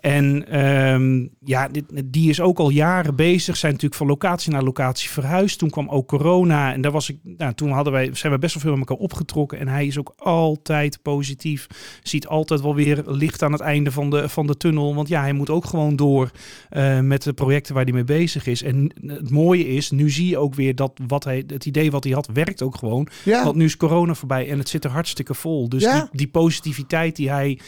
En 0.00 0.48
ehm, 0.48 1.26
ja, 1.44 1.68
dit, 1.68 1.84
die 2.04 2.30
is 2.30 2.40
ook 2.40 2.58
al 2.58 2.70
jaren 2.70 3.14
bezig. 3.16 3.56
Zijn 3.56 3.72
natuurlijk 3.72 4.00
van 4.00 4.06
locatie 4.10 4.52
naar 4.52 4.62
locatie 4.62 5.10
verhuisd. 5.10 5.58
Toen 5.58 5.70
kwam 5.70 5.88
ook 5.88 6.08
corona. 6.08 6.72
En 6.72 6.80
daar 6.80 6.92
was 6.92 7.08
ik. 7.10 7.16
Nou, 7.36 7.52
toen 7.54 7.70
hadden 7.70 7.92
wij, 7.92 8.10
zijn 8.12 8.32
we 8.32 8.38
best 8.38 8.49
wel 8.54 8.62
veel 8.62 8.76
met 8.76 8.88
elkaar 8.88 9.04
opgetrokken. 9.04 9.58
En 9.58 9.68
hij 9.68 9.86
is 9.86 9.98
ook 9.98 10.12
altijd 10.16 10.98
positief. 11.02 11.66
Ziet 12.02 12.26
altijd 12.26 12.60
wel 12.60 12.74
weer 12.74 13.02
licht 13.06 13.42
aan 13.42 13.52
het 13.52 13.60
einde 13.60 13.90
van 13.92 14.10
de, 14.10 14.28
van 14.28 14.46
de 14.46 14.56
tunnel. 14.56 14.94
Want 14.94 15.08
ja, 15.08 15.20
hij 15.20 15.32
moet 15.32 15.50
ook 15.50 15.64
gewoon 15.64 15.96
door 15.96 16.30
eh, 16.68 17.00
met 17.00 17.22
de 17.22 17.32
projecten 17.32 17.74
waar 17.74 17.84
hij 17.84 17.92
mee 17.92 18.04
bezig 18.04 18.46
is. 18.46 18.62
En 18.62 18.92
het 19.06 19.30
mooie 19.30 19.68
is, 19.68 19.90
nu 19.90 20.10
zie 20.10 20.28
je 20.28 20.38
ook 20.38 20.54
weer 20.54 20.74
dat 20.74 20.92
wat 21.06 21.24
hij, 21.24 21.44
het 21.46 21.66
idee 21.66 21.90
wat 21.90 22.04
hij 22.04 22.12
had, 22.12 22.28
werkt 22.32 22.62
ook 22.62 22.76
gewoon. 22.76 23.08
Ja. 23.24 23.44
Want 23.44 23.56
nu 23.56 23.64
is 23.64 23.76
corona 23.76 24.14
voorbij 24.14 24.48
en 24.50 24.58
het 24.58 24.68
zit 24.68 24.84
er 24.84 24.90
hartstikke 24.90 25.34
vol. 25.34 25.68
Dus 25.68 25.82
Ja. 25.82 26.00
die, 26.00 26.08
die 26.12 26.28
positiviteit 26.28 27.16
die 27.16 27.30
hij 27.30 27.58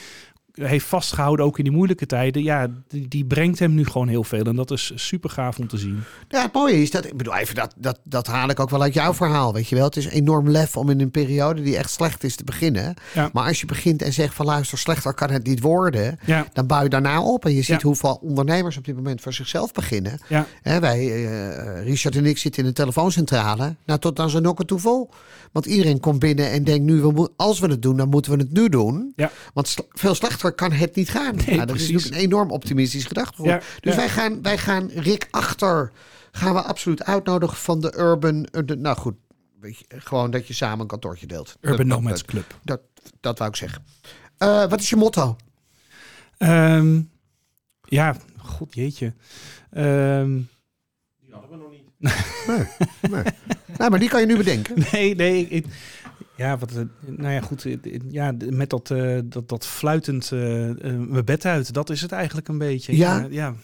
heeft 0.53 0.87
vastgehouden, 0.87 1.45
ook 1.45 1.59
in 1.59 1.65
die 1.65 1.73
moeilijke 1.73 2.07
tijden, 2.07 2.43
ja, 2.43 2.67
die, 2.88 3.09
die 3.09 3.25
brengt 3.25 3.59
hem 3.59 3.75
nu 3.75 3.85
gewoon 3.85 4.09
heel 4.09 4.25
veel. 4.25 4.45
En 4.45 4.57
dat 4.57 4.71
is 4.71 4.93
super 4.95 5.31
gaaf 5.31 5.59
om 5.59 5.69
te 5.69 5.77
zien. 5.79 6.01
Ja, 6.29 6.43
het 6.43 6.53
mooie 6.53 6.83
is 6.83 6.91
dat, 6.91 7.05
ik 7.05 7.17
bedoel, 7.17 7.37
even 7.37 7.55
dat, 7.55 7.75
dat, 7.77 8.01
dat 8.05 8.27
haal 8.27 8.49
ik 8.49 8.61
ook 8.61 8.71
wel 8.71 8.83
uit 8.83 8.95
jouw 8.95 9.15
verhaal, 9.15 9.53
weet 9.53 9.69
je 9.69 9.75
wel. 9.75 9.85
Het 9.85 9.97
is 9.97 10.07
enorm 10.07 10.49
lef 10.51 10.77
om 10.77 10.91
in 10.91 11.01
een 11.01 11.11
periode 11.11 11.62
die 11.62 11.77
echt 11.77 11.91
slecht 11.91 12.25
is 12.25 12.37
te 12.37 12.45
beginnen. 12.45 12.95
Ja. 13.15 13.31
Maar 13.33 13.47
als 13.47 13.61
je 13.61 13.67
begint 13.67 14.03
en 14.03 14.12
zegt 14.12 14.35
van 14.35 14.47
luister, 14.47 14.79
slechter 14.79 15.15
kan 15.15 15.31
het 15.31 15.47
niet 15.47 15.61
worden, 15.61 16.19
Ja, 16.25 16.47
dan 16.53 16.67
bouw 16.67 16.83
je 16.83 16.88
daarna 16.88 17.23
op. 17.23 17.45
En 17.45 17.51
je 17.55 17.62
ziet 17.62 17.81
Ja. 17.81 17.87
hoeveel 17.87 18.19
ondernemers 18.23 18.77
op 18.77 18.85
dit 18.85 18.95
moment 18.97 19.21
voor 19.21 19.33
zichzelf 19.33 19.73
beginnen. 19.73 20.19
ja, 20.29 20.47
wij, 20.81 20.99
eh, 21.27 21.85
Richard 21.85 22.17
en 22.17 22.27
ik 22.27 22.38
zitten 22.38 22.62
in 22.62 22.69
een 22.69 22.75
telefooncentrale. 22.75 23.75
Nou, 23.87 23.99
tot 24.01 24.19
aan 24.21 24.31
zijn 24.31 24.43
nokken 24.43 24.67
toe 24.67 24.79
vol. 24.79 25.11
Want 25.53 25.67
iedereen 25.67 26.01
komt 26.01 26.19
binnen 26.19 26.51
en 26.51 26.65
denkt 26.65 26.85
nu, 26.85 27.03
als 27.37 27.59
we 27.59 27.67
het 27.67 27.83
doen, 27.83 27.97
dan 27.97 28.09
moeten 28.09 28.33
we 28.33 28.38
het 28.38 28.53
nu 28.53 28.69
doen. 28.69 29.12
ja. 29.17 29.31
Want 29.55 29.77
veel 29.91 30.15
slechter 30.15 30.38
kan 30.51 30.73
het 30.73 30.95
niet 30.97 31.11
gaan. 31.11 31.35
Nou, 31.47 31.67
dat 31.67 31.77
is 31.77 31.89
natuurlijk 31.91 32.15
een 32.15 32.21
enorm 32.21 32.51
optimistisch 32.51 33.05
gedachtegoed. 33.05 33.47
Ja, 33.47 33.61
dus 33.81 33.93
ja. 33.93 33.97
Wij, 33.97 34.09
gaan, 34.09 34.43
wij 34.43 34.59
gaan 34.59 34.89
Rick 34.95 35.29
achter, 35.31 35.93
gaan 36.33 36.55
we 36.55 36.61
absoluut 36.63 37.05
uitnodigen 37.05 37.57
van 37.57 37.81
de 37.81 37.95
Urban. 37.99 38.45
eh, 38.45 38.63
de- 38.65 38.77
nou 38.77 38.97
goed, 38.97 39.15
weet 39.61 39.79
je, 39.79 39.85
gewoon 39.89 40.31
dat 40.31 40.47
je 40.47 40.55
samen 40.55 40.81
een 40.81 40.87
kantoortje 40.87 41.27
deelt. 41.27 41.57
Urban 41.61 41.77
dat, 41.89 41.99
Nomads 41.99 42.21
dat, 42.21 42.31
Club. 42.31 42.59
dat, 42.63 42.81
dat 43.21 43.39
wou 43.39 43.51
ik 43.51 43.57
zeggen. 43.57 43.85
Eh, 44.39 44.69
wat 44.69 44.81
is 44.81 44.91
je 44.91 44.97
motto? 44.97 45.37
Ehm, 46.39 47.01
ja, 47.89 48.17
god 48.37 48.75
jeetje. 48.75 49.13
Ehm, 49.71 50.41
Nee, 51.99 52.13
nee, 53.79 53.91
maar 53.91 53.99
die 53.99 54.09
kan 54.09 54.21
je 54.21 54.27
nu 54.27 54.37
bedenken. 54.37 54.75
nee, 54.93 55.15
nee. 55.15 55.47
ik- 55.49 55.67
ja, 56.43 56.59
wat, 56.59 56.73
nou 57.07 57.33
ja, 57.33 57.41
goed. 57.41 57.67
Ja, 58.09 58.33
met 58.51 58.71
dat, 58.71 58.91
eh, 58.91 59.19
dat, 59.25 59.49
dat 59.49 59.67
fluitend 59.67 60.33
eh, 60.33 60.39
mijn 60.99 61.25
bed 61.25 61.45
uit. 61.47 61.73
Dat 61.73 61.91
is 61.91 62.01
het 62.01 62.13
eigenlijk 62.13 62.49
een 62.49 62.59
beetje. 62.59 62.97
Ja. 62.97 63.27
ja. 63.31 63.55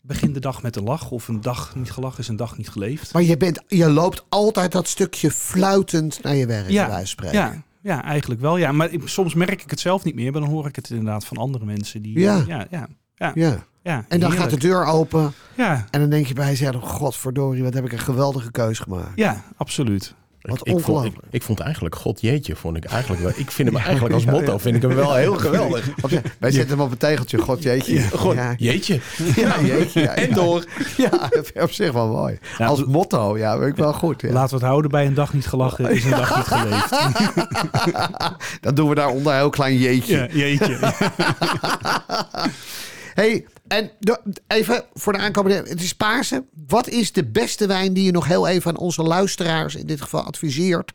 Begin 0.00 0.32
de 0.32 0.40
dag 0.40 0.62
met 0.62 0.76
een 0.76 0.82
lach. 0.84 1.10
Of 1.10 1.28
een 1.28 1.40
dag 1.40 1.74
niet 1.76 1.90
gelachen 1.90 2.18
is 2.18 2.28
een 2.28 2.36
dag 2.36 2.56
niet 2.56 2.68
geleefd. 2.68 3.12
Maar 3.12 3.22
je, 3.22 3.36
bent, 3.36 3.62
je 3.66 3.90
loopt 3.90 4.24
altijd 4.28 4.72
dat 4.72 4.88
stukje 4.88 5.30
fluitend 5.30 6.22
naar 6.22 6.34
je 6.34 6.46
werk, 6.46 6.68
Ja. 6.70 7.02
Ja, 7.32 7.62
ja, 7.82 8.04
eigenlijk 8.04 8.40
wel. 8.40 8.56
Ja, 8.56 8.72
maar 8.72 8.90
ik- 8.92 9.08
soms 9.08 9.34
merk 9.34 9.62
ik 9.62 9.70
het 9.70 9.80
zelf 9.80 10.04
niet 10.04 10.14
meer. 10.14 10.32
Maar 10.32 10.40
dan 10.40 10.50
hoor 10.50 10.66
ik 10.66 10.76
het 10.76 10.90
inderdaad 10.90 11.24
van 11.24 11.36
andere 11.36 11.64
mensen. 11.64 12.02
Die, 12.02 12.18
Ja. 12.18 12.44
ja, 12.46 12.66
ja, 12.70 12.88
ja, 13.14 13.32
Ja. 13.34 13.64
ja, 13.82 14.04
En 14.08 14.20
dan 14.20 14.32
gaat 14.32 14.50
de 14.50 14.56
deur 14.58 14.84
open 14.84 15.32
Ja, 15.56 15.86
en 15.90 16.00
dan 16.00 16.10
denk 16.10 16.26
je 16.26 16.34
bij 16.34 16.46
jezelf, 16.48 16.82
godverdorie, 16.82 17.62
wat 17.62 17.74
heb 17.74 17.84
ik 17.84 17.92
een 17.92 17.98
geweldige 17.98 18.50
keus 18.50 18.78
gemaakt. 18.78 19.12
ja, 19.16 19.44
absoluut. 19.56 20.14
Wat 20.48 20.60
ik, 20.62 20.80
vond, 20.80 21.12
ik, 21.30 21.42
vond 21.42 21.60
eigenlijk 21.60 21.94
God 21.94 22.20
jeetje, 22.20 22.56
vond 22.56 22.76
ik 22.76 22.84
eigenlijk 22.84 23.22
wel. 23.22 23.32
Ik 23.36 23.50
vind 23.50 23.68
hem 23.68 23.78
eigenlijk 23.86 24.14
als 24.14 24.24
motto 24.24 24.58
vind 24.58 24.76
ik 24.76 24.82
hem 24.82 24.94
wel 24.94 25.14
heel 25.14 25.34
geweldig. 25.46 25.90
Wij 26.38 26.50
zetten 26.50 26.76
hem 26.76 26.86
op 26.86 26.90
een 26.90 26.98
tegeltje, 26.98 27.38
god 27.38 27.62
jeetje. 27.62 28.10
God, 28.10 28.34
ja, 28.34 28.54
jeetje. 28.56 29.00
ja, 29.36 29.60
jeetje. 29.60 30.00
Ja, 30.00 30.14
En 30.14 30.28
ja. 30.28 30.34
door. 30.34 30.64
Ja, 30.96 31.30
op 31.62 31.70
zich 31.70 31.92
wel 31.92 32.08
mooi. 32.08 32.38
Ja, 32.58 32.66
Als 32.66 32.84
motto, 32.84 33.38
ja, 33.38 33.58
vind 33.58 33.70
ik 33.70 33.76
wel 33.76 33.92
goed. 33.92 34.20
Ja. 34.20 34.32
Laten 34.32 34.50
we 34.50 34.56
het 34.56 34.64
houden 34.64 34.90
bij 34.90 35.06
een 35.06 35.14
dag 35.14 35.32
niet 35.32 35.46
gelachen 35.46 35.90
is 35.90 36.04
een 36.04 36.10
dag 36.10 36.36
niet 36.36 36.46
geleefd. 36.46 36.90
Dan 38.60 38.74
doen 38.74 38.88
we 38.88 38.94
daaronder 38.94 39.32
een 39.32 39.38
heel 39.38 39.50
klein 39.50 39.76
jeetje. 39.78 40.16
Ja, 40.16 40.26
jeetje. 40.36 40.78
hey, 43.14 43.44
en 43.68 43.90
even 44.46 44.84
voor 44.94 45.12
de 45.12 45.18
aankomende... 45.18 45.68
Het 45.68 45.82
is 45.82 45.94
Pasen. 45.94 46.48
Wat 46.66 46.88
is 46.88 47.12
de 47.12 47.24
beste 47.24 47.66
wijn 47.66 47.92
die 47.92 48.04
je 48.04 48.12
nog 48.12 48.26
heel 48.26 48.48
even 48.48 48.70
aan 48.70 48.76
onze 48.76 49.02
luisteraars 49.02 49.74
in 49.74 49.86
dit 49.86 50.00
geval 50.00 50.22
adviseert? 50.22 50.92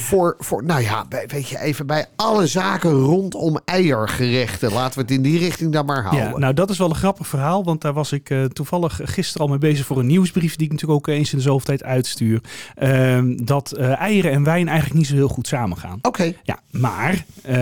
Voor, 0.00 0.36
voor, 0.38 0.64
nou 0.64 0.82
ja, 0.82 1.04
bij- 1.08 1.24
weet 1.26 1.48
je, 1.48 1.58
even 1.60 1.86
bij 1.86 2.06
alle 2.16 2.46
zaken 2.46 2.90
rondom 2.90 3.58
eiergerechten. 3.64 4.72
Laten 4.72 4.94
we 4.94 5.00
het 5.00 5.10
in 5.10 5.22
die 5.22 5.38
richting 5.38 5.72
dan 5.72 5.86
maar 5.86 6.02
houden. 6.02 6.24
Ja, 6.30 6.38
nou 6.38 6.54
dat 6.54 6.70
is 6.70 6.78
wel 6.78 6.88
een 6.88 6.94
grappig 6.94 7.26
verhaal, 7.26 7.64
want 7.64 7.80
daar 7.80 7.92
was 7.92 8.12
ik 8.12 8.30
eh, 8.30 8.44
toevallig 8.44 9.00
gisteren 9.04 9.42
al 9.46 9.48
mee 9.52 9.58
bezig 9.58 9.86
voor 9.86 9.98
een 9.98 10.06
nieuwsbrief 10.06 10.56
die 10.56 10.66
ik 10.66 10.72
natuurlijk 10.72 10.98
ook 11.08 11.14
eens 11.14 11.32
in 11.32 11.38
de 11.38 11.44
zoveel 11.44 11.66
tijd 11.66 11.82
uitstuur. 11.82 12.40
Ehm, 12.74 13.36
dat 13.44 13.72
eh, 13.72 13.98
eieren 14.00 14.32
en 14.32 14.44
wijn 14.44 14.68
eigenlijk 14.68 14.98
niet 14.98 15.06
zo 15.08 15.14
heel 15.14 15.28
goed 15.28 15.46
samengaan. 15.46 15.98
Oké, 16.02 16.32
Ja, 16.42 16.58
maar 16.70 17.24
eh, 17.42 17.54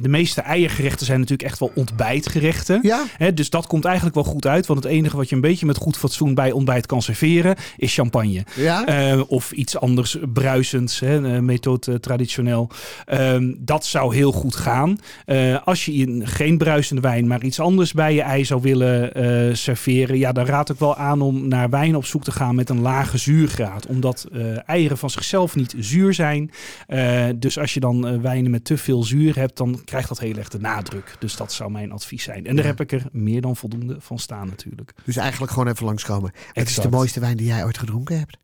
de 0.00 0.08
meeste 0.08 0.40
eiergerechten 0.40 1.06
zijn 1.06 1.20
natuurlijk 1.20 1.48
echt 1.48 1.58
wel 1.58 1.72
ontbijtgerechten. 1.74 2.78
ja. 2.82 3.02
Hè, 3.16 3.34
dus 3.34 3.50
dat 3.50 3.66
komt 3.66 3.84
eigenlijk 3.84 4.14
wel 4.14 4.24
goed 4.24 4.46
uit, 4.46 4.66
want 4.66 4.82
het 4.84 4.92
enige 4.92 5.16
wat 5.16 5.28
je 5.28 5.34
een 5.34 5.40
beetje 5.40 5.66
met 5.66 5.76
goed 5.76 5.96
fatsoen 5.96 6.34
bij 6.34 6.50
ontbijt 6.52 6.86
kan 6.86 7.02
serveren 7.02 7.56
is 7.76 7.94
champagne. 7.94 8.44
Ja, 8.54 9.18
of 9.28 9.52
iets 9.52 9.78
anders 9.78 10.16
bruisends, 10.32 11.00
hè, 11.00 11.31
methode 11.40 12.00
traditioneel. 12.00 12.70
Ehm, 13.04 13.54
dat 13.58 13.86
zou 13.86 14.14
heel 14.14 14.32
goed 14.32 14.56
gaan. 14.56 14.98
Eh, 15.24 15.66
als 15.66 15.84
je 15.84 15.92
in 15.92 16.26
geen 16.26 16.58
bruisende 16.58 17.02
wijn, 17.02 17.26
maar 17.26 17.44
iets 17.44 17.60
anders 17.60 17.92
bij 17.92 18.14
je 18.14 18.22
ei 18.22 18.44
zou 18.44 18.60
willen 18.60 19.14
eh, 19.14 19.54
serveren, 19.54 20.18
ja, 20.18 20.32
dan 20.32 20.46
raad 20.46 20.70
ik 20.70 20.78
wel 20.78 20.96
aan 20.96 21.20
om 21.20 21.48
naar 21.48 21.70
wijn 21.70 21.96
op 21.96 22.04
zoek 22.04 22.24
te 22.24 22.32
gaan 22.32 22.54
met 22.54 22.68
een 22.68 22.80
lage 22.80 23.18
zuurgraad. 23.18 23.86
Omdat 23.86 24.26
eh, 24.32 24.68
eieren 24.68 24.98
van 24.98 25.10
zichzelf 25.10 25.54
niet 25.54 25.74
zuur 25.78 26.14
zijn. 26.14 26.50
Eh, 26.86 27.28
dus 27.36 27.58
als 27.58 27.74
je 27.74 27.80
dan 27.80 28.06
eh, 28.06 28.20
wijnen 28.20 28.50
met 28.50 28.64
te 28.64 28.76
veel 28.76 29.02
zuur 29.02 29.36
hebt, 29.36 29.56
dan 29.56 29.80
krijgt 29.84 30.08
dat 30.08 30.18
heel 30.18 30.36
erg 30.36 30.48
de 30.48 30.60
nadruk. 30.60 31.16
Dus 31.18 31.36
dat 31.36 31.52
zou 31.52 31.70
mijn 31.70 31.92
advies 31.92 32.22
zijn. 32.22 32.46
En 32.46 32.56
daar 32.56 32.64
heb 32.64 32.80
ik 32.80 32.92
er 32.92 33.06
meer 33.12 33.40
dan 33.40 33.56
voldoende 33.56 33.96
van 33.98 34.18
staan 34.18 34.46
natuurlijk. 34.46 34.92
dus 35.04 35.16
eigenlijk 35.16 35.52
gewoon 35.52 35.68
even 35.68 35.86
langskomen. 35.86 36.32
Het 36.52 36.68
is 36.68 36.74
de 36.74 36.90
mooiste 36.90 37.20
wijn 37.20 37.36
die 37.36 37.46
jij 37.46 37.64
ooit 37.64 37.78
gedronken 37.78 38.18
hebt. 38.18 38.38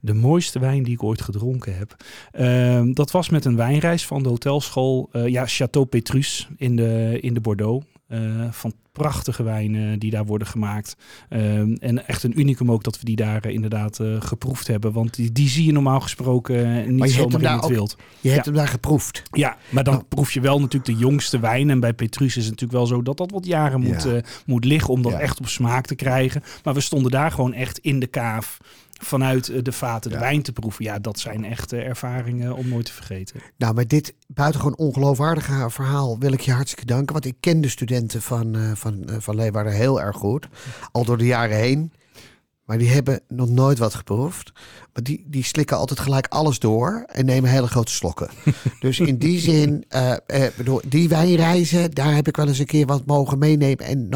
De 0.00 0.14
mooiste 0.14 0.58
wijn 0.58 0.82
die 0.82 0.92
ik 0.92 1.02
ooit 1.02 1.22
gedronken 1.22 1.76
heb. 1.76 1.96
Ehm, 2.32 2.92
dat 2.92 3.10
was 3.10 3.28
met 3.28 3.44
een 3.44 3.56
wijnreis 3.56 4.06
van 4.06 4.22
de 4.22 4.28
hotelschool. 4.28 5.08
eh, 5.12 5.26
ja, 5.26 5.46
Château 5.48 5.88
Petrus 5.88 6.48
in 6.56 6.76
de, 6.76 7.18
in 7.20 7.34
de 7.34 7.40
Bordeaux. 7.40 7.86
Eh, 8.08 8.20
van 8.50 8.72
prachtige 8.92 9.42
wijnen 9.42 9.98
die 9.98 10.10
daar 10.10 10.24
worden 10.26 10.48
gemaakt. 10.48 10.96
Ehm, 11.28 11.72
en 11.72 12.06
echt 12.08 12.22
een 12.22 12.40
unicum 12.40 12.70
ook 12.70 12.84
dat 12.84 12.98
we 12.98 13.04
die 13.04 13.16
daar 13.16 13.44
eh, 13.44 13.52
inderdaad 13.54 14.00
geproefd 14.18 14.66
hebben. 14.66 14.92
Want 14.92 15.14
die, 15.14 15.32
die 15.32 15.48
zie 15.48 15.64
je 15.66 15.72
normaal 15.72 16.00
gesproken 16.00 16.56
niet 16.88 16.98
Maar 16.98 17.08
je 17.08 17.14
hebt 17.14 17.32
zomaar 17.32 17.50
in 17.50 17.56
het 17.56 17.64
ook- 17.64 17.70
wild. 17.70 17.96
Je 18.20 18.30
hebt 18.30 18.44
hem 18.44 18.54
daar 18.54 18.68
geproefd. 18.68 19.22
Ja, 19.30 19.56
maar 19.68 19.84
dan 19.84 19.94
Oh. 19.96 20.02
proef 20.08 20.32
je 20.32 20.40
wel 20.40 20.60
natuurlijk 20.60 20.84
de 20.98 21.06
jongste 21.06 21.40
wijn. 21.40 21.70
En 21.70 21.80
bij 21.80 21.92
Petrus 21.94 22.36
is 22.36 22.42
het 22.46 22.50
natuurlijk 22.50 22.72
wel 22.78 22.86
zo 22.86 23.02
dat 23.02 23.16
dat 23.16 23.30
wat 23.30 23.46
jaren 23.46 23.80
moet, 23.80 24.02
Ja. 24.02 24.20
moet 24.46 24.64
liggen 24.64 24.90
om 24.94 25.02
dat 25.02 25.12
Ja. 25.12 25.18
echt 25.20 25.38
op 25.38 25.48
smaak 25.48 25.86
te 25.86 25.94
krijgen. 25.94 26.42
Maar 26.64 26.74
we 26.74 26.80
stonden 26.80 27.10
daar 27.10 27.30
gewoon 27.30 27.52
echt 27.52 27.78
in 27.78 28.00
de 28.00 28.06
kaaf 28.06 28.58
vanuit 28.98 29.48
eh, 29.48 29.62
de 29.62 29.72
vaten 29.72 30.10
de 30.10 30.16
Ja. 30.16 30.22
wijn 30.22 30.42
te 30.42 30.52
proeven. 30.52 30.84
Ja, 30.84 30.98
dat 30.98 31.18
zijn 31.18 31.44
echt 31.44 31.72
ervaringen 31.72 32.54
om 32.56 32.68
nooit 32.68 32.86
te 32.86 32.92
vergeten. 32.92 33.40
Nou, 33.56 33.74
met 33.74 33.90
dit 33.90 34.14
buitengewoon 34.26 34.76
ongeloofwaardige 34.76 35.70
verhaal 35.70 36.18
wil 36.18 36.32
ik 36.32 36.40
je 36.40 36.52
hartstikke 36.52 36.86
danken. 36.86 37.12
Want 37.12 37.24
ik 37.24 37.36
ken 37.40 37.60
de 37.60 37.68
studenten 37.68 38.22
van, 38.22 38.56
eh 38.56 38.70
van, 38.74 39.08
eh, 39.08 39.16
van 39.18 39.34
Leeuwarden 39.36 39.72
heel 39.72 40.00
erg 40.00 40.16
goed. 40.16 40.48
Al 40.92 41.04
door 41.04 41.18
de 41.18 41.26
jaren 41.26 41.56
heen. 41.56 41.92
Maar 42.68 42.78
die 42.78 42.88
hebben 42.88 43.20
nog 43.28 43.48
nooit 43.48 43.78
wat 43.78 43.94
geproefd. 43.94 44.52
Maar 44.92 45.02
die, 45.02 45.24
die 45.26 45.44
slikken 45.44 45.76
altijd 45.76 46.00
gelijk 46.00 46.26
alles 46.28 46.58
door 46.58 47.04
en 47.06 47.24
nemen 47.24 47.50
hele 47.50 47.66
grote 47.66 47.92
slokken. 47.92 48.30
dus 48.80 49.00
in 49.00 49.18
die 49.18 49.40
zin, 49.40 49.84
eh, 49.88 50.14
bedoel, 50.56 50.80
die 50.86 51.08
wijnreizen, 51.08 51.90
daar 51.90 52.14
heb 52.14 52.28
ik 52.28 52.36
wel 52.36 52.48
eens 52.48 52.58
een 52.58 52.66
keer 52.66 52.86
wat 52.86 53.06
mogen 53.06 53.38
meenemen. 53.38 53.78
En 53.78 54.08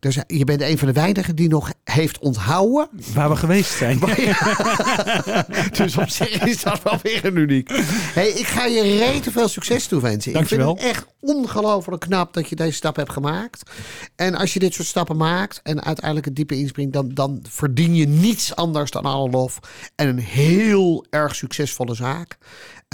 er 0.00 0.12
zijn- 0.12 0.24
je 0.26 0.44
bent 0.44 0.60
een 0.60 0.78
van 0.78 0.88
de 0.88 0.94
weinigen 0.94 1.36
die 1.36 1.48
nog 1.48 1.72
heeft 1.84 2.18
onthouden 2.18 2.88
Waar 3.14 3.28
we 3.28 3.36
geweest 3.36 3.70
zijn. 3.70 3.98
dus 5.78 5.96
op 5.96 6.08
zich 6.08 6.44
is 6.44 6.62
dat 6.62 6.82
wel 6.82 6.98
weer 7.02 7.24
een 7.24 7.36
uniek. 7.36 7.70
Hey, 8.14 8.28
ik 8.28 8.46
ga 8.46 8.64
je 8.64 8.82
rete 8.82 9.30
veel 9.30 9.48
succes 9.48 9.86
toewensen. 9.86 10.32
Dankjewel. 10.32 10.74
Ik 10.74 10.80
vind 10.80 10.94
het 10.96 10.96
echt 10.96 11.06
ongelooflijk 11.20 12.00
knap 12.00 12.32
dat 12.34 12.48
je 12.48 12.56
deze 12.56 12.72
stap 12.72 12.96
hebt 12.96 13.12
gemaakt. 13.12 13.70
En 14.16 14.34
als 14.34 14.52
je 14.52 14.58
dit 14.58 14.74
soort 14.74 14.88
stappen 14.88 15.16
maakt 15.16 15.60
en 15.62 15.82
uiteindelijk 15.84 16.26
het 16.26 16.36
diepe 16.36 16.56
inspringt, 16.58 16.92
dan, 16.92 17.08
dan 17.14 17.42
verdien 17.58 17.94
je 17.94 18.06
niets 18.06 18.56
anders 18.56 18.90
dan 18.90 19.04
alle 19.04 19.30
lof. 19.30 19.58
En 19.94 20.08
een 20.08 20.18
heel 20.18 21.06
erg 21.10 21.34
succesvolle 21.34 21.94
zaak. 21.94 22.38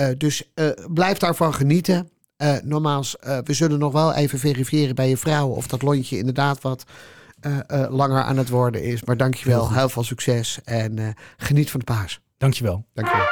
Uh, 0.01 0.07
dus 0.19 0.43
uh, 0.55 0.69
blijf 0.93 1.19
daarvan 1.19 1.55
genieten. 1.55 2.09
Uh, 2.39 2.57
nogmaals, 2.63 3.17
we 3.45 3.53
zullen 3.53 3.79
nog 3.79 3.93
wel 3.93 4.15
even 4.15 4.39
verifiëren 4.39 4.95
bij 4.95 5.09
je 5.09 5.17
vrouw 5.17 5.49
of 5.49 5.67
dat 5.67 5.83
lontje 5.83 6.19
inderdaad 6.19 6.61
wat 6.61 6.85
langer 7.89 8.23
aan 8.23 8.37
het 8.37 8.49
worden 8.49 8.83
is. 8.83 9.05
Maar 9.05 9.17
dankjewel, 9.17 9.69
heel, 9.69 9.79
heel 9.79 9.89
veel 9.89 10.05
succes 10.05 10.59
en 10.65 11.15
geniet 11.37 11.71
van 11.71 11.81
de 11.81 11.87
paas. 11.87 12.21
Dankjewel. 12.39 12.85
Dankjewel. 12.95 13.27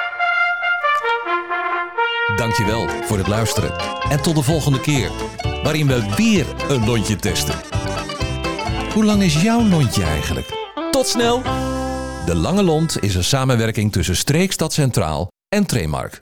Dankjewel 2.37 2.89
voor 2.89 3.19
het 3.19 3.27
luisteren. 3.27 3.79
En 4.09 4.23
tot 4.23 4.35
de 4.35 4.43
volgende 4.43 4.81
keer, 4.81 5.11
waarin 5.63 5.87
we 5.87 6.15
weer 6.17 6.47
een 6.69 6.87
lontje 6.87 7.17
testen. 7.17 7.55
Hoe 8.93 9.05
lang 9.05 9.23
is 9.23 9.43
jouw 9.43 9.69
lontje 9.69 10.03
eigenlijk? 10.03 10.62
Tot 10.93 11.07
snel! 11.07 11.43
De 12.27 12.35
Lange 12.35 12.63
Lont 12.63 13.03
is 13.03 13.15
een 13.15 13.25
samenwerking 13.25 13.93
tussen 13.93 14.17
Streekstad 14.17 14.73
Centraal 14.73 15.29
en 15.49 15.67
Tremark. 15.67 16.21